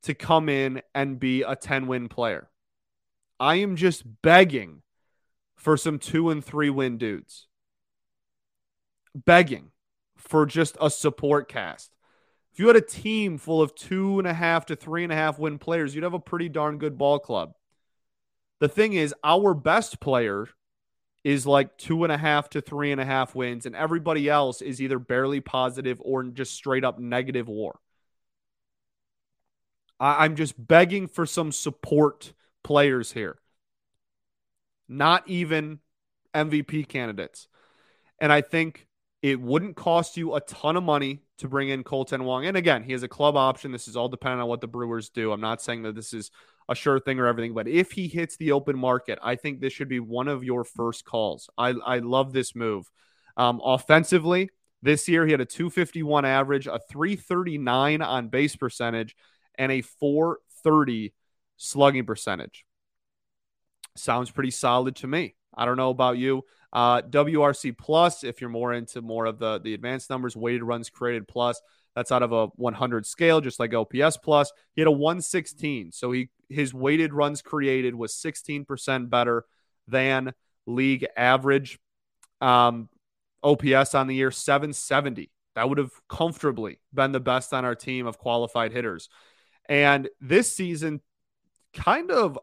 to 0.04 0.14
come 0.14 0.48
in 0.48 0.82
and 0.94 1.20
be 1.20 1.42
a 1.42 1.54
10 1.54 1.86
win 1.86 2.08
player. 2.08 2.48
I 3.38 3.56
am 3.56 3.76
just 3.76 4.22
begging 4.22 4.82
for 5.56 5.76
some 5.76 5.98
two 5.98 6.30
and 6.30 6.44
three 6.44 6.70
win 6.70 6.98
dudes. 6.98 7.46
Begging 9.14 9.70
for 10.16 10.46
just 10.46 10.76
a 10.80 10.90
support 10.90 11.48
cast. 11.48 11.94
If 12.52 12.58
you 12.58 12.68
had 12.68 12.76
a 12.76 12.80
team 12.80 13.38
full 13.38 13.62
of 13.62 13.74
two 13.74 14.18
and 14.18 14.28
a 14.28 14.34
half 14.34 14.66
to 14.66 14.76
three 14.76 15.04
and 15.04 15.12
a 15.12 15.16
half 15.16 15.38
win 15.38 15.58
players, 15.58 15.94
you'd 15.94 16.04
have 16.04 16.14
a 16.14 16.20
pretty 16.20 16.48
darn 16.48 16.78
good 16.78 16.98
ball 16.98 17.18
club. 17.18 17.54
The 18.62 18.68
thing 18.68 18.92
is, 18.92 19.12
our 19.24 19.54
best 19.54 19.98
player 19.98 20.46
is 21.24 21.48
like 21.48 21.76
two 21.78 22.04
and 22.04 22.12
a 22.12 22.16
half 22.16 22.48
to 22.50 22.60
three 22.60 22.92
and 22.92 23.00
a 23.00 23.04
half 23.04 23.34
wins, 23.34 23.66
and 23.66 23.74
everybody 23.74 24.28
else 24.28 24.62
is 24.62 24.80
either 24.80 25.00
barely 25.00 25.40
positive 25.40 26.00
or 26.04 26.22
just 26.22 26.54
straight 26.54 26.84
up 26.84 27.00
negative 27.00 27.48
war. 27.48 27.80
I- 29.98 30.24
I'm 30.24 30.36
just 30.36 30.54
begging 30.64 31.08
for 31.08 31.26
some 31.26 31.50
support 31.50 32.34
players 32.62 33.10
here, 33.10 33.40
not 34.86 35.28
even 35.28 35.80
MVP 36.32 36.84
candidates. 36.84 37.48
And 38.20 38.32
I 38.32 38.42
think 38.42 38.86
it 39.22 39.40
wouldn't 39.40 39.74
cost 39.74 40.16
you 40.16 40.36
a 40.36 40.40
ton 40.40 40.76
of 40.76 40.84
money 40.84 41.24
to 41.38 41.48
bring 41.48 41.68
in 41.68 41.82
Kolten 41.82 42.22
Wong. 42.22 42.46
And 42.46 42.56
again, 42.56 42.84
he 42.84 42.92
has 42.92 43.02
a 43.02 43.08
club 43.08 43.36
option. 43.36 43.72
This 43.72 43.88
is 43.88 43.96
all 43.96 44.08
dependent 44.08 44.42
on 44.42 44.48
what 44.48 44.60
the 44.60 44.68
Brewers 44.68 45.08
do. 45.08 45.32
I'm 45.32 45.40
not 45.40 45.60
saying 45.60 45.82
that 45.82 45.96
this 45.96 46.14
is 46.14 46.30
a 46.68 46.74
sure 46.74 47.00
thing 47.00 47.18
or 47.18 47.26
everything, 47.26 47.54
but 47.54 47.68
if 47.68 47.92
he 47.92 48.08
hits 48.08 48.36
the 48.36 48.52
open 48.52 48.78
market, 48.78 49.18
I 49.22 49.36
think 49.36 49.60
this 49.60 49.72
should 49.72 49.88
be 49.88 50.00
one 50.00 50.28
of 50.28 50.44
your 50.44 50.64
first 50.64 51.04
calls. 51.04 51.50
I, 51.58 51.74
I 51.84 51.98
love 51.98 52.32
this 52.32 52.54
move. 52.54 52.90
Um, 53.36 53.60
offensively, 53.64 54.50
this 54.82 55.08
year 55.08 55.24
he 55.24 55.32
had 55.32 55.40
a 55.40 55.46
251 55.46 56.24
average, 56.24 56.66
a 56.66 56.80
339 56.90 58.02
on 58.02 58.28
base 58.28 58.56
percentage, 58.56 59.16
and 59.56 59.70
a 59.70 59.80
430 59.82 61.12
slugging 61.56 62.04
percentage. 62.04 62.64
Sounds 63.96 64.30
pretty 64.30 64.50
solid 64.50 64.96
to 64.96 65.06
me. 65.06 65.34
I 65.54 65.64
don't 65.64 65.76
know 65.76 65.90
about 65.90 66.18
you. 66.18 66.44
Uh, 66.72 67.02
WRC 67.02 67.76
plus, 67.76 68.24
if 68.24 68.40
you're 68.40 68.50
more 68.50 68.72
into 68.72 69.02
more 69.02 69.26
of 69.26 69.38
the 69.38 69.60
the 69.60 69.74
advanced 69.74 70.08
numbers, 70.08 70.34
weighted 70.34 70.62
runs 70.62 70.88
created 70.88 71.28
plus. 71.28 71.60
That's 71.94 72.12
out 72.12 72.22
of 72.22 72.32
a 72.32 72.46
100 72.56 73.06
scale, 73.06 73.40
just 73.40 73.60
like 73.60 73.74
OPS 73.74 74.16
plus. 74.18 74.52
He 74.74 74.80
had 74.80 74.88
a 74.88 74.92
116, 74.92 75.92
so 75.92 76.12
he 76.12 76.30
his 76.48 76.74
weighted 76.74 77.14
runs 77.14 77.42
created 77.42 77.94
was 77.94 78.14
16% 78.14 79.08
better 79.10 79.44
than 79.88 80.34
league 80.66 81.06
average. 81.16 81.78
Um, 82.40 82.88
OPS 83.42 83.94
on 83.94 84.06
the 84.06 84.14
year 84.14 84.30
770. 84.30 85.30
That 85.54 85.68
would 85.68 85.78
have 85.78 85.92
comfortably 86.08 86.78
been 86.94 87.12
the 87.12 87.20
best 87.20 87.52
on 87.52 87.64
our 87.64 87.74
team 87.74 88.06
of 88.06 88.18
qualified 88.18 88.72
hitters. 88.72 89.08
And 89.68 90.08
this 90.20 90.54
season, 90.54 91.00
kind 91.74 92.10
of 92.10 92.38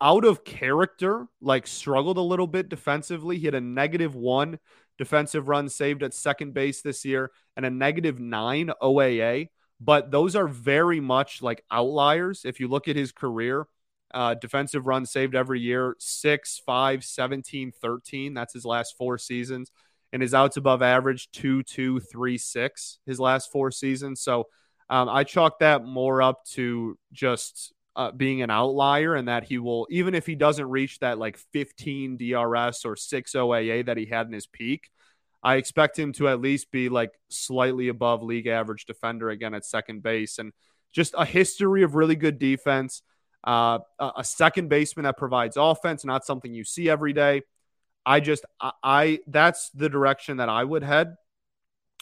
out 0.00 0.24
of 0.24 0.44
character, 0.44 1.26
like 1.40 1.66
struggled 1.66 2.16
a 2.16 2.22
little 2.22 2.46
bit 2.46 2.68
defensively. 2.68 3.38
He 3.38 3.46
had 3.46 3.54
a 3.54 3.60
negative 3.60 4.14
one 4.14 4.58
defensive 4.98 5.48
run 5.48 5.68
saved 5.68 6.02
at 6.02 6.14
second 6.14 6.54
base 6.54 6.82
this 6.82 7.04
year 7.04 7.30
and 7.56 7.66
a 7.66 7.70
negative 7.70 8.18
nine 8.18 8.70
OAA. 8.82 9.48
But 9.80 10.10
those 10.10 10.36
are 10.36 10.48
very 10.48 11.00
much 11.00 11.42
like 11.42 11.64
outliers. 11.70 12.42
If 12.44 12.60
you 12.60 12.68
look 12.68 12.88
at 12.88 12.96
his 12.96 13.12
career, 13.12 13.66
uh, 14.12 14.34
defensive 14.34 14.86
runs 14.86 15.10
saved 15.10 15.34
every 15.34 15.60
year 15.60 15.96
6, 15.98 16.62
5, 16.64 17.04
17, 17.04 17.72
13. 17.72 18.34
That's 18.34 18.54
his 18.54 18.64
last 18.64 18.96
four 18.96 19.18
seasons. 19.18 19.72
And 20.12 20.22
his 20.22 20.32
outs 20.32 20.56
above 20.56 20.80
average 20.80 21.28
2, 21.32 21.64
2, 21.64 21.98
3, 21.98 22.38
6 22.38 22.98
his 23.04 23.18
last 23.18 23.50
four 23.50 23.72
seasons. 23.72 24.20
So 24.20 24.46
um, 24.88 25.08
I 25.08 25.24
chalk 25.24 25.58
that 25.58 25.84
more 25.84 26.22
up 26.22 26.44
to 26.52 26.96
just 27.12 27.72
uh, 27.96 28.10
being 28.10 28.42
an 28.42 28.50
outlier 28.50 29.14
and 29.14 29.28
that 29.28 29.44
he 29.44 29.58
will, 29.58 29.86
even 29.90 30.14
if 30.14 30.26
he 30.26 30.34
doesn't 30.34 30.68
reach 30.68 30.98
that 30.98 31.18
like 31.18 31.36
15 31.52 32.16
DRS 32.16 32.84
or 32.84 32.96
6 32.96 33.32
OAA 33.32 33.86
that 33.86 33.96
he 33.96 34.06
had 34.06 34.26
in 34.26 34.32
his 34.32 34.46
peak, 34.46 34.90
I 35.42 35.56
expect 35.56 35.98
him 35.98 36.12
to 36.14 36.28
at 36.28 36.40
least 36.40 36.70
be 36.72 36.88
like 36.88 37.12
slightly 37.28 37.88
above 37.88 38.22
league 38.22 38.46
average 38.46 38.86
defender 38.86 39.28
again 39.28 39.54
at 39.54 39.64
second 39.64 40.02
base 40.02 40.38
and 40.38 40.52
just 40.92 41.14
a 41.16 41.24
history 41.24 41.82
of 41.82 41.94
really 41.94 42.16
good 42.16 42.38
defense. 42.38 43.02
Uh, 43.42 43.80
a 44.00 44.24
second 44.24 44.68
baseman 44.68 45.04
that 45.04 45.18
provides 45.18 45.58
offense, 45.58 46.02
not 46.02 46.24
something 46.24 46.54
you 46.54 46.64
see 46.64 46.88
every 46.88 47.12
day. 47.12 47.42
I 48.06 48.20
just, 48.20 48.46
I, 48.58 48.72
I 48.82 49.18
that's 49.26 49.68
the 49.70 49.90
direction 49.90 50.38
that 50.38 50.48
I 50.48 50.64
would 50.64 50.82
head. 50.82 51.16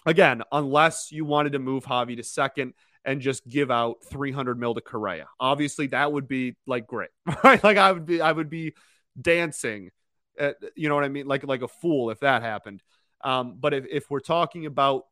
Again, 0.06 0.42
unless 0.52 1.10
you 1.10 1.24
wanted 1.24 1.52
to 1.52 1.58
move 1.58 1.84
Javi 1.84 2.16
to 2.16 2.22
second 2.22 2.74
and 3.04 3.20
just 3.20 3.46
give 3.48 3.70
out 3.70 3.96
300 4.10 4.58
mil 4.58 4.74
to 4.74 4.80
Correa. 4.80 5.26
Obviously, 5.40 5.88
that 5.88 6.12
would 6.12 6.28
be 6.28 6.56
like 6.66 6.86
great, 6.86 7.10
right? 7.44 7.62
Like 7.62 7.76
I 7.76 7.92
would 7.92 8.06
be, 8.06 8.20
I 8.20 8.32
would 8.32 8.50
be 8.50 8.74
dancing, 9.20 9.90
at, 10.38 10.56
you 10.76 10.88
know 10.88 10.94
what 10.94 11.04
I 11.04 11.08
mean? 11.08 11.26
Like 11.26 11.44
like 11.46 11.62
a 11.62 11.68
fool 11.68 12.10
if 12.10 12.20
that 12.20 12.42
happened. 12.42 12.82
Um, 13.22 13.56
but 13.58 13.74
if 13.74 13.86
if 13.90 14.10
we're 14.10 14.20
talking 14.20 14.66
about 14.66 15.04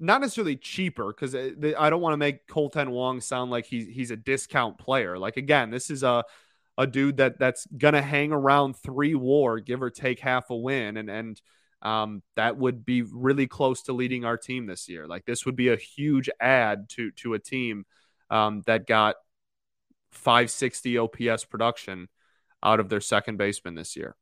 not 0.00 0.20
necessarily 0.20 0.56
cheaper, 0.56 1.08
because 1.08 1.34
uh, 1.34 1.50
I 1.78 1.90
don't 1.90 2.00
want 2.00 2.12
to 2.12 2.18
make 2.18 2.46
Kolten 2.46 2.90
Wong 2.90 3.20
sound 3.20 3.50
like 3.50 3.66
he's 3.66 3.88
he's 3.88 4.10
a 4.10 4.16
discount 4.16 4.78
player. 4.78 5.18
Like 5.18 5.36
again, 5.36 5.70
this 5.70 5.90
is 5.90 6.02
a 6.02 6.24
a 6.76 6.86
dude 6.86 7.16
that 7.16 7.38
that's 7.38 7.66
gonna 7.76 8.02
hang 8.02 8.32
around 8.32 8.76
three 8.76 9.14
WAR, 9.14 9.58
give 9.58 9.82
or 9.82 9.90
take 9.90 10.20
half 10.20 10.50
a 10.50 10.56
win, 10.56 10.96
and 10.96 11.10
and 11.10 11.40
um, 11.82 12.22
that 12.36 12.56
would 12.56 12.84
be 12.84 13.02
really 13.02 13.46
close 13.46 13.82
to 13.82 13.92
leading 13.92 14.24
our 14.24 14.36
team 14.36 14.66
this 14.66 14.88
year. 14.88 15.06
Like 15.06 15.24
this 15.24 15.46
would 15.46 15.56
be 15.56 15.68
a 15.68 15.76
huge 15.76 16.28
add 16.40 16.88
to 16.90 17.10
to 17.12 17.34
a 17.34 17.38
team 17.38 17.84
um, 18.30 18.62
that 18.66 18.86
got 18.86 19.16
560 20.12 20.98
OPS 20.98 21.44
production 21.44 22.08
out 22.62 22.80
of 22.80 22.88
their 22.88 23.00
second 23.00 23.36
baseman 23.36 23.74
this 23.74 23.96
year. 23.96 24.16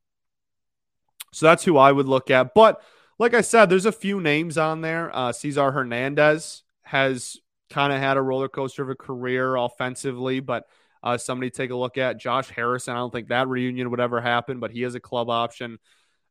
So 1.32 1.46
that's 1.46 1.64
who 1.64 1.76
I 1.76 1.92
would 1.92 2.06
look 2.06 2.30
at. 2.30 2.54
But 2.54 2.82
like 3.18 3.34
I 3.34 3.40
said, 3.40 3.66
there's 3.66 3.86
a 3.86 3.92
few 3.92 4.20
names 4.20 4.58
on 4.58 4.82
there. 4.82 5.14
Uh, 5.14 5.32
Cesar 5.32 5.72
Hernandez 5.72 6.62
has 6.82 7.38
kind 7.70 7.92
of 7.92 7.98
had 7.98 8.16
a 8.16 8.22
roller 8.22 8.48
coaster 8.48 8.82
of 8.82 8.90
a 8.90 8.94
career 8.94 9.56
offensively, 9.56 10.40
but 10.40 10.66
uh, 11.02 11.16
somebody 11.16 11.50
take 11.50 11.70
a 11.70 11.76
look 11.76 11.98
at 11.98 12.20
Josh 12.20 12.48
Harrison. 12.50 12.94
I 12.94 12.98
don't 12.98 13.12
think 13.12 13.28
that 13.28 13.48
reunion 13.48 13.90
would 13.90 14.00
ever 14.00 14.20
happen, 14.20 14.60
but 14.60 14.70
he 14.70 14.82
has 14.82 14.94
a 14.94 15.00
club 15.00 15.30
option 15.30 15.78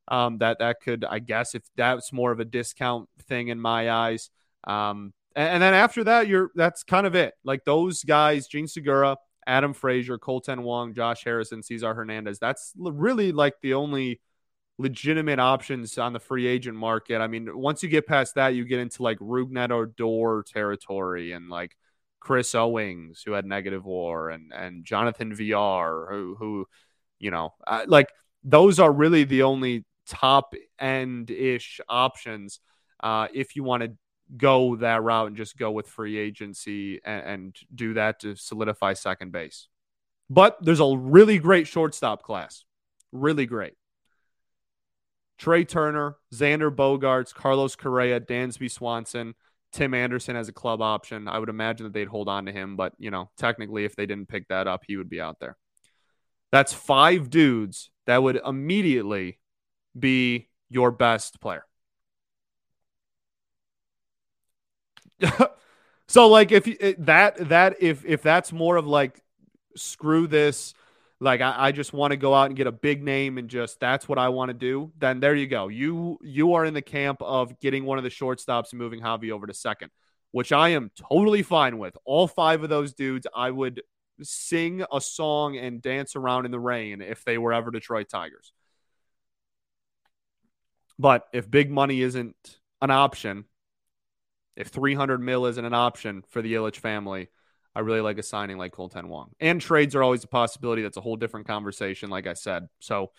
um, 0.08 0.38
that 0.40 0.60
that 0.60 0.78
could, 0.82 1.06
I 1.06 1.20
guess, 1.20 1.56
if 1.56 1.64
that's 1.76 2.14
more 2.14 2.32
of 2.32 2.40
a 2.40 2.46
discount 2.46 3.10
thing 3.28 3.48
in 3.48 3.60
my 3.60 3.90
eyes. 3.90 4.30
Um, 4.66 5.14
and, 5.36 5.50
and, 5.50 5.64
then 5.64 5.74
after 5.74 6.04
that, 6.06 6.28
you're 6.28 6.52
that's 6.56 6.84
kind 6.84 7.08
of 7.08 7.16
it. 7.16 7.34
Like 7.44 7.66
those 7.66 8.04
guys, 8.04 8.48
Jean 8.48 8.68
Segura, 8.68 9.18
Adam 9.48 9.74
Frazier, 9.74 10.18
Kolten 10.18 10.62
Wong, 10.62 10.94
Josh 10.94 11.24
Harrison, 11.24 11.64
Cesar 11.64 11.94
Hernandez. 11.94 12.40
That's 12.40 12.74
really 12.78 13.32
like 13.32 13.56
the 13.62 13.74
only 13.74 14.22
legitimate 14.78 15.40
options 15.40 15.98
on 15.98 16.14
the 16.14 16.20
free 16.20 16.48
agent 16.48 16.78
market. 16.78 17.20
I 17.20 17.28
mean, 17.28 17.58
once 17.58 17.82
you 17.82 17.90
get 17.90 18.08
past 18.08 18.36
that, 18.36 18.50
you 18.50 18.66
get 18.66 18.80
into 18.80 19.04
like 19.04 19.20
Rougned 19.20 19.72
Odor 19.72 20.44
territory 20.44 21.32
and 21.32 21.50
like 21.50 21.76
Chris 22.20 22.56
Owings, 22.56 23.24
who 23.26 23.34
had 23.34 23.46
negative 23.46 23.86
war, 23.86 24.30
and 24.30 24.52
and 24.54 24.84
Jonathan 24.86 25.34
Villar, 25.34 26.08
who 26.10 26.36
who, 26.38 26.68
you 27.20 27.32
know, 27.32 27.54
like 27.88 28.10
those 28.44 28.80
are 28.80 28.92
really 28.92 29.24
the 29.24 29.44
only 29.44 29.86
top 30.08 30.54
end 30.80 31.32
ish 31.32 31.80
options 31.88 32.60
uh, 33.02 33.28
if 33.34 33.56
you 33.56 33.64
want 33.64 33.84
to 33.84 33.94
go 34.38 34.76
that 34.78 35.04
route 35.04 35.28
and 35.28 35.38
just 35.38 35.58
go 35.58 35.72
with 35.72 35.88
free 35.88 36.18
agency 36.18 37.00
and, 37.04 37.26
and 37.26 37.56
do 37.74 37.94
that 37.94 38.20
to 38.22 38.36
solidify 38.36 38.94
second 38.94 39.32
base. 39.32 39.68
But 40.30 40.58
there's 40.62 40.80
a 40.80 40.98
really 40.98 41.38
great 41.38 41.68
shortstop 41.68 42.24
class. 42.24 42.66
Really 43.12 43.46
great. 43.46 43.74
Trea 45.38 45.66
Turner, 45.66 46.18
Xander 46.34 46.74
Bogaerts, 46.74 47.34
Carlos 47.34 47.76
Correa, 47.76 48.20
Dansby 48.20 48.72
Swanson, 48.72 49.36
Tim 49.72 49.94
Anderson 49.94 50.36
as 50.36 50.48
a 50.48 50.54
club 50.54 50.82
option. 50.82 51.28
I 51.28 51.38
would 51.38 51.50
imagine 51.50 51.84
that 51.84 51.94
they'd 51.94 52.08
hold 52.08 52.30
on 52.30 52.46
to 52.46 52.52
him, 52.52 52.76
but 52.76 52.94
you 52.98 53.12
know, 53.12 53.30
technically, 53.38 53.84
if 53.84 53.96
they 53.96 54.06
didn't 54.06 54.30
pick 54.30 54.48
that 54.48 54.68
up, 54.68 54.84
he 54.88 54.98
would 54.98 55.10
be 55.10 55.20
out 55.20 55.40
there. 55.40 55.58
That's 56.52 56.74
five 56.74 57.30
dudes 57.30 57.92
that 58.08 58.24
would 58.24 58.40
immediately 58.46 59.40
be 59.98 60.48
your 60.70 60.92
best 60.92 61.40
player. 61.40 61.66
so 66.08 66.28
like 66.28 66.52
if 66.52 66.66
that 67.00 67.50
that 67.50 67.76
if 67.80 68.04
if 68.06 68.22
that's 68.22 68.52
more 68.52 68.76
of 68.76 68.86
like 68.86 69.22
screw 69.76 70.28
this 70.28 70.74
like 71.22 71.42
I, 71.42 71.68
I 71.68 71.72
just 71.72 71.94
want 71.94 72.12
to 72.12 72.18
go 72.18 72.34
out 72.34 72.48
and 72.48 72.56
get 72.56 72.68
a 72.68 72.72
big 72.72 73.02
name 73.02 73.38
and 73.38 73.50
just 73.50 73.80
that's 73.80 74.08
what 74.08 74.18
I 74.18 74.30
want 74.30 74.50
to 74.50 74.54
do, 74.54 74.92
then 74.98 75.20
there 75.20 75.36
you 75.36 75.48
go. 75.48 75.70
You 75.70 76.20
you 76.22 76.54
are 76.54 76.66
in 76.66 76.74
the 76.74 76.82
camp 76.82 77.22
of 77.22 77.60
getting 77.60 77.86
one 77.86 77.98
of 77.98 78.04
the 78.04 78.10
shortstops 78.10 78.72
and 78.72 78.80
moving 78.80 79.02
Javi 79.02 79.32
over 79.32 79.48
to 79.48 79.54
second, 79.54 79.92
which 80.32 80.52
I 80.52 80.70
am 80.70 80.92
totally 81.10 81.42
fine 81.42 81.78
with. 81.78 81.98
All 82.06 82.28
five 82.28 82.64
of 82.64 82.70
those 82.70 82.94
dudes, 82.94 83.28
I 83.34 83.52
would 83.52 83.82
sing 84.22 84.84
a 84.92 85.02
song 85.02 85.58
and 85.58 85.82
dance 85.82 86.16
around 86.16 86.46
in 86.46 86.52
the 86.52 86.60
rain 86.60 87.02
if 87.02 87.24
they 87.24 87.38
were 87.38 87.54
ever 87.54 87.72
Detroit 87.72 88.10
Tigers. 88.10 88.52
But 90.98 91.28
if 91.34 91.50
big 91.50 91.72
money 91.72 92.02
isn't 92.02 92.36
an 92.82 92.92
option, 92.92 93.46
if 94.56 94.68
300 94.68 95.20
mil 95.20 95.46
isn't 95.46 95.66
an 95.66 95.74
option 95.74 96.24
for 96.30 96.42
the 96.42 96.54
Ilitch 96.54 96.78
family, 96.78 97.30
I 97.76 97.82
really 97.82 98.02
like 98.02 98.18
a 98.18 98.24
signing 98.24 98.58
like 98.58 98.74
Kolten 98.74 99.06
Wong. 99.06 99.32
And 99.40 99.60
trades 99.60 99.96
are 99.96 100.04
always 100.04 100.24
a 100.24 100.28
possibility. 100.28 100.82
That's 100.82 100.98
a 100.98 101.02
whole 101.02 101.18
different 101.18 101.48
conversation, 101.48 102.10
like 102.10 102.26
I 102.26 102.34
said. 102.34 102.68
So 102.80 103.12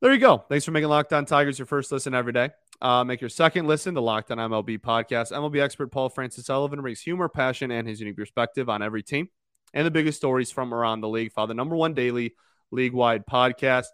there 0.00 0.12
you 0.12 0.18
go. 0.18 0.44
Thanks 0.48 0.64
for 0.64 0.70
making 0.70 0.88
Locked 0.88 1.12
On 1.12 1.26
Tigers 1.26 1.58
your 1.58 1.66
first 1.66 1.92
listen 1.92 2.14
every 2.14 2.32
day. 2.32 2.50
Uh, 2.80 3.04
make 3.04 3.20
your 3.20 3.30
second 3.30 3.66
listen 3.66 3.94
the 3.94 4.02
Locked 4.02 4.30
On 4.30 4.38
MLB 4.38 4.78
podcast. 4.78 5.32
MLB 5.32 5.60
expert 5.60 5.92
Paul 5.92 6.08
Francis 6.08 6.46
Sullivan 6.46 6.80
brings 6.80 7.00
humor, 7.00 7.28
passion, 7.28 7.70
and 7.70 7.86
his 7.86 8.00
unique 8.00 8.16
perspective 8.16 8.68
on 8.68 8.82
every 8.82 9.02
team 9.02 9.28
and 9.74 9.86
the 9.86 9.90
biggest 9.90 10.18
stories 10.18 10.50
from 10.50 10.72
around 10.72 11.00
the 11.00 11.08
league. 11.08 11.32
Follow 11.32 11.48
the 11.48 11.54
number 11.54 11.76
one 11.76 11.94
daily 11.94 12.34
league 12.70 12.94
wide 12.94 13.26
podcast, 13.26 13.86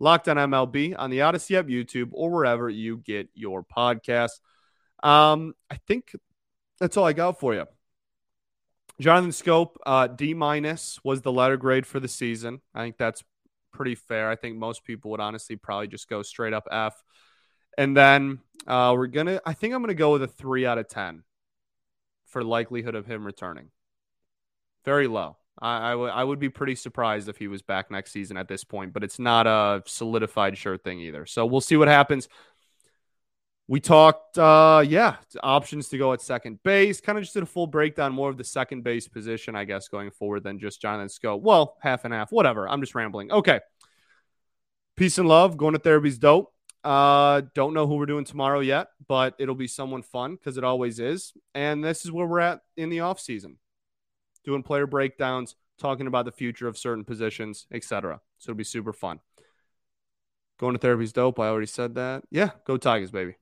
Locked 0.00 0.28
On 0.28 0.36
MLB, 0.36 0.94
on 0.98 1.10
the 1.10 1.22
Odyssey 1.22 1.56
app, 1.56 1.66
YouTube, 1.66 2.10
or 2.12 2.30
wherever 2.30 2.68
you 2.68 2.98
get 2.98 3.28
your 3.34 3.62
podcasts. 3.62 4.40
Um, 5.02 5.54
I 5.70 5.76
think 5.86 6.16
that's 6.80 6.96
all 6.96 7.04
I 7.04 7.12
got 7.12 7.38
for 7.38 7.54
you. 7.54 7.66
Jonathan 9.00 9.30
Schoop, 9.30 9.74
uh, 9.84 10.06
D 10.06 10.34
minus 10.34 10.98
was 11.02 11.22
the 11.22 11.32
letter 11.32 11.56
grade 11.56 11.86
for 11.86 12.00
the 12.00 12.08
season. 12.08 12.60
I 12.74 12.82
think 12.82 12.96
that's 12.96 13.22
pretty 13.72 13.94
fair. 13.94 14.30
I 14.30 14.36
think 14.36 14.56
most 14.56 14.84
people 14.84 15.10
would 15.10 15.20
honestly 15.20 15.56
probably 15.56 15.88
just 15.88 16.08
go 16.08 16.22
straight 16.22 16.52
up 16.52 16.68
F. 16.70 17.02
And 17.76 17.96
then 17.96 18.38
uh, 18.66 18.94
we're 18.96 19.08
gonna. 19.08 19.40
I 19.44 19.52
think 19.52 19.74
I'm 19.74 19.82
gonna 19.82 19.94
go 19.94 20.12
with 20.12 20.22
a 20.22 20.28
three 20.28 20.64
out 20.64 20.78
of 20.78 20.88
ten 20.88 21.24
for 22.26 22.44
likelihood 22.44 22.94
of 22.94 23.06
him 23.06 23.24
returning. 23.24 23.70
Very 24.84 25.08
low. 25.08 25.36
I, 25.60 25.88
I, 25.88 25.90
w- 25.90 26.10
I 26.10 26.24
would 26.24 26.38
be 26.38 26.48
pretty 26.48 26.74
surprised 26.74 27.28
if 27.28 27.36
he 27.36 27.48
was 27.48 27.62
back 27.62 27.90
next 27.90 28.12
season 28.12 28.36
at 28.36 28.48
this 28.48 28.64
point, 28.64 28.92
but 28.92 29.04
it's 29.04 29.18
not 29.18 29.46
a 29.46 29.82
solidified 29.86 30.58
sure 30.58 30.76
thing 30.76 31.00
either. 31.00 31.26
So 31.26 31.46
we'll 31.46 31.60
see 31.60 31.76
what 31.76 31.88
happens. 31.88 32.28
We 33.66 33.80
talked, 33.80 34.36
uh, 34.36 34.84
yeah, 34.86 35.16
options 35.42 35.88
to 35.88 35.98
go 35.98 36.12
at 36.12 36.20
second 36.20 36.62
base. 36.62 37.00
Kind 37.00 37.16
of 37.16 37.24
just 37.24 37.32
did 37.32 37.44
a 37.44 37.46
full 37.46 37.66
breakdown, 37.66 38.12
more 38.12 38.28
of 38.28 38.36
the 38.36 38.44
second 38.44 38.84
base 38.84 39.08
position, 39.08 39.56
I 39.56 39.64
guess, 39.64 39.88
going 39.88 40.10
forward 40.10 40.42
than 40.44 40.58
just 40.58 40.82
Jonathan 40.82 41.08
Schoop. 41.08 41.40
Well, 41.40 41.76
half 41.80 42.04
and 42.04 42.12
half, 42.12 42.30
whatever. 42.30 42.68
I'm 42.68 42.82
just 42.82 42.94
rambling. 42.94 43.32
Okay. 43.32 43.60
Peace 44.96 45.16
and 45.16 45.28
love. 45.28 45.56
Going 45.56 45.72
to 45.72 45.78
therapy's 45.78 46.18
dope. 46.18 46.52
Uh, 46.84 47.40
don't 47.54 47.72
know 47.72 47.86
who 47.86 47.94
we're 47.94 48.04
doing 48.04 48.26
tomorrow 48.26 48.60
yet, 48.60 48.88
but 49.08 49.34
it'll 49.38 49.54
be 49.54 49.66
someone 49.66 50.02
fun 50.02 50.34
because 50.34 50.58
it 50.58 50.64
always 50.64 51.00
is. 51.00 51.32
And 51.54 51.82
this 51.82 52.04
is 52.04 52.12
where 52.12 52.26
we're 52.26 52.40
at 52.40 52.60
in 52.76 52.90
the 52.90 53.00
off 53.00 53.18
season, 53.18 53.56
doing 54.44 54.62
player 54.62 54.86
breakdowns, 54.86 55.56
talking 55.78 56.06
about 56.06 56.24
the 56.24 56.32
future 56.32 56.68
of 56.68 56.78
certain 56.78 57.04
positions, 57.04 57.66
etc. 57.72 58.20
So 58.38 58.50
it'll 58.50 58.58
be 58.58 58.64
super 58.64 58.92
fun. 58.92 59.20
Going 60.58 60.74
to 60.74 60.78
therapy's 60.78 61.12
dope. 61.12 61.40
I 61.40 61.48
already 61.48 61.66
said 61.66 61.94
that. 61.96 62.24
Yeah, 62.30 62.50
go 62.64 62.76
Tigers, 62.76 63.10
baby. 63.10 63.36